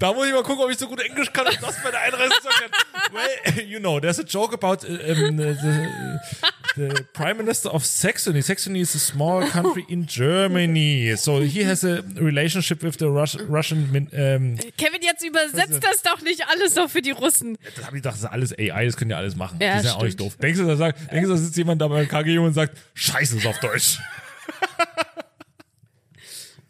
da 0.00 0.12
muss 0.12 0.26
ich 0.26 0.32
mal 0.32 0.42
gucken, 0.42 0.64
ob 0.64 0.70
ich 0.70 0.78
so 0.78 0.88
gut 0.88 1.00
Englisch 1.00 1.32
kann, 1.32 1.46
um 1.46 1.54
das 1.60 1.80
bei 1.80 1.92
der 1.92 2.00
Einreise 2.00 2.32
zu 2.42 2.48
erkennen. 2.48 2.72
Well, 3.12 3.64
you 3.64 3.78
know, 3.78 4.00
there's 4.00 4.18
a 4.18 4.24
joke 4.24 4.52
about 4.52 4.84
uh, 4.84 5.12
um, 5.12 5.36
the, 5.36 6.18
the 6.74 7.04
Prime 7.12 7.36
Minister 7.36 7.72
of 7.72 7.84
Saxony. 7.84 8.42
Saxony 8.42 8.80
is 8.80 8.96
a 8.96 8.98
small 8.98 9.46
country 9.46 9.84
in 9.88 10.06
Germany. 10.06 11.14
So 11.16 11.40
he 11.40 11.64
has 11.64 11.84
a 11.84 12.02
relationship 12.16 12.82
with 12.82 12.98
the 12.98 13.06
Rus 13.06 13.38
Russian. 13.48 13.92
Min 13.92 14.08
um, 14.12 14.56
Kevin, 14.76 15.02
jetzt 15.02 15.24
übersetzt 15.24 15.84
das 15.84 16.02
doch 16.02 16.20
nicht 16.20 16.42
alles 16.48 16.74
noch 16.74 16.90
für 16.90 17.02
die 17.02 17.12
Russen. 17.12 17.58
das 17.76 17.86
habe 17.86 17.96
ich 17.96 18.02
gedacht, 18.02 18.14
das 18.14 18.24
ist 18.24 18.26
alles 18.26 18.58
AI, 18.58 18.86
das 18.86 18.96
können 18.96 19.12
ja 19.12 19.18
alles 19.18 19.36
machen. 19.36 19.58
Ja, 19.60 19.74
die 19.74 19.82
sind 19.82 19.90
ja 19.90 19.96
auch 19.96 20.02
nicht 20.02 20.18
doof. 20.18 20.36
Denkst 20.36 20.58
du, 20.58 20.66
da, 20.66 20.74
sagt, 20.74 20.98
denkst 21.12 21.28
du, 21.28 21.34
da 21.34 21.36
sitzt 21.36 21.56
jemand 21.56 21.80
da 21.80 21.86
beim 21.86 22.08
KG 22.08 22.38
und 22.38 22.54
sagt, 22.54 22.76
Scheiße, 22.94 23.36
ist 23.36 23.46
auf 23.46 23.60
Deutsch. 23.60 23.98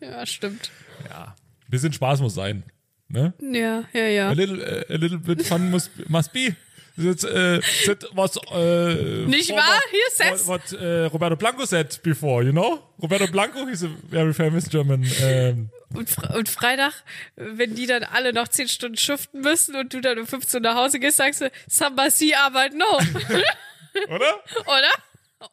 Ja, 0.11 0.27
stimmt. 0.27 0.71
Ja, 1.09 1.35
bisschen 1.69 1.93
Spaß 1.93 2.21
muss 2.21 2.35
sein. 2.35 2.65
Ne? 3.09 3.35
Ja, 3.41 3.85
ja, 3.93 4.07
ja. 4.09 4.29
A 4.31 4.33
little, 4.33 4.85
a 4.89 4.95
little 4.95 5.19
bit 5.19 5.43
fun 5.47 5.71
must, 5.71 5.91
must 6.09 6.33
be. 6.33 6.57
That, 6.97 7.25
uh, 7.25 7.61
that 7.87 8.05
was, 8.15 8.37
uh, 8.53 9.27
Nicht 9.27 9.51
wahr? 9.51 9.81
Hier 9.91 10.01
says- 10.11 10.47
What, 10.47 10.73
what 10.73 10.81
uh, 10.81 11.07
Roberto 11.11 11.37
Blanco 11.37 11.65
said 11.65 11.99
before, 12.03 12.43
you 12.45 12.53
know? 12.53 12.81
Roberto 13.03 13.27
Blanco, 13.29 13.67
he's 13.67 13.83
a 13.83 13.89
very 14.11 14.35
famous 14.35 14.69
German. 14.69 15.03
Um, 15.23 15.71
Und, 15.95 16.11
Fre 16.11 16.37
und 16.37 16.49
Freitag, 16.51 16.93
wenn 17.37 17.75
die 17.75 17.87
dann 17.87 18.03
alle 18.05 18.33
noch 18.35 18.49
10 18.49 18.69
Stunden 18.69 18.97
schuften 18.99 19.41
müssen 19.41 19.75
und 19.77 19.93
du 19.95 20.01
dann 20.01 20.19
um 20.19 20.27
15 20.27 20.59
Uhr 20.59 20.71
nach 20.71 20.77
Hause 20.77 20.99
gehst, 21.01 21.17
sagst 21.19 21.41
du, 21.43 21.51
Sambasi 21.69 22.35
Arbeit 22.35 22.75
no. 22.75 22.85
oder? 24.09 24.43
Oder? 24.67 24.91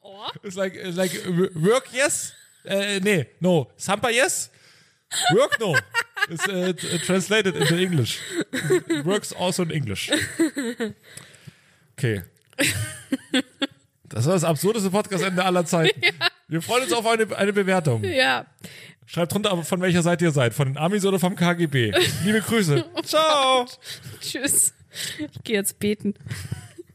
Oh. 0.02 0.26
It's 0.44 0.56
like, 0.56 0.76
it's 0.76 0.98
like 0.98 1.12
work 1.56 1.88
yes? 1.94 2.34
Uh, 2.66 3.00
nee, 3.02 3.26
no. 3.40 3.72
Sampa 3.78 4.10
yes? 4.10 4.50
Work 5.34 5.60
no. 5.60 5.76
It's 6.30 6.48
uh, 6.48 6.74
t- 6.74 6.98
translated 7.00 7.56
into 7.56 7.76
English. 7.76 8.20
It 8.52 9.06
works 9.06 9.34
also 9.34 9.64
in 9.64 9.72
English. 9.72 10.12
Okay. 11.98 12.22
Das 14.08 14.26
war 14.26 14.34
das 14.34 14.44
absurdeste 14.44 14.90
Podcastende 14.90 15.44
aller 15.44 15.66
Zeiten. 15.66 16.00
Wir 16.48 16.62
freuen 16.62 16.84
uns 16.84 16.94
auf 16.94 17.06
eine, 17.06 17.36
eine 17.36 17.54
Bewertung. 17.54 18.04
Ja. 18.04 18.46
Schreibt 19.06 19.34
drunter, 19.34 19.64
von 19.64 19.82
welcher 19.82 20.04
Seite 20.04 20.26
ihr 20.26 20.32
seid. 20.32 20.54
Von 20.54 20.68
den 20.68 20.78
Amis 20.78 21.06
oder 21.06 21.20
vom 21.20 21.36
KGB. 21.36 21.92
Liebe 22.24 22.42
Grüße. 22.42 22.86
Ciao. 23.04 23.66
Tschüss. 24.22 24.74
Ich 25.18 25.44
gehe 25.44 25.56
jetzt 25.56 25.80
beten. 25.80 26.14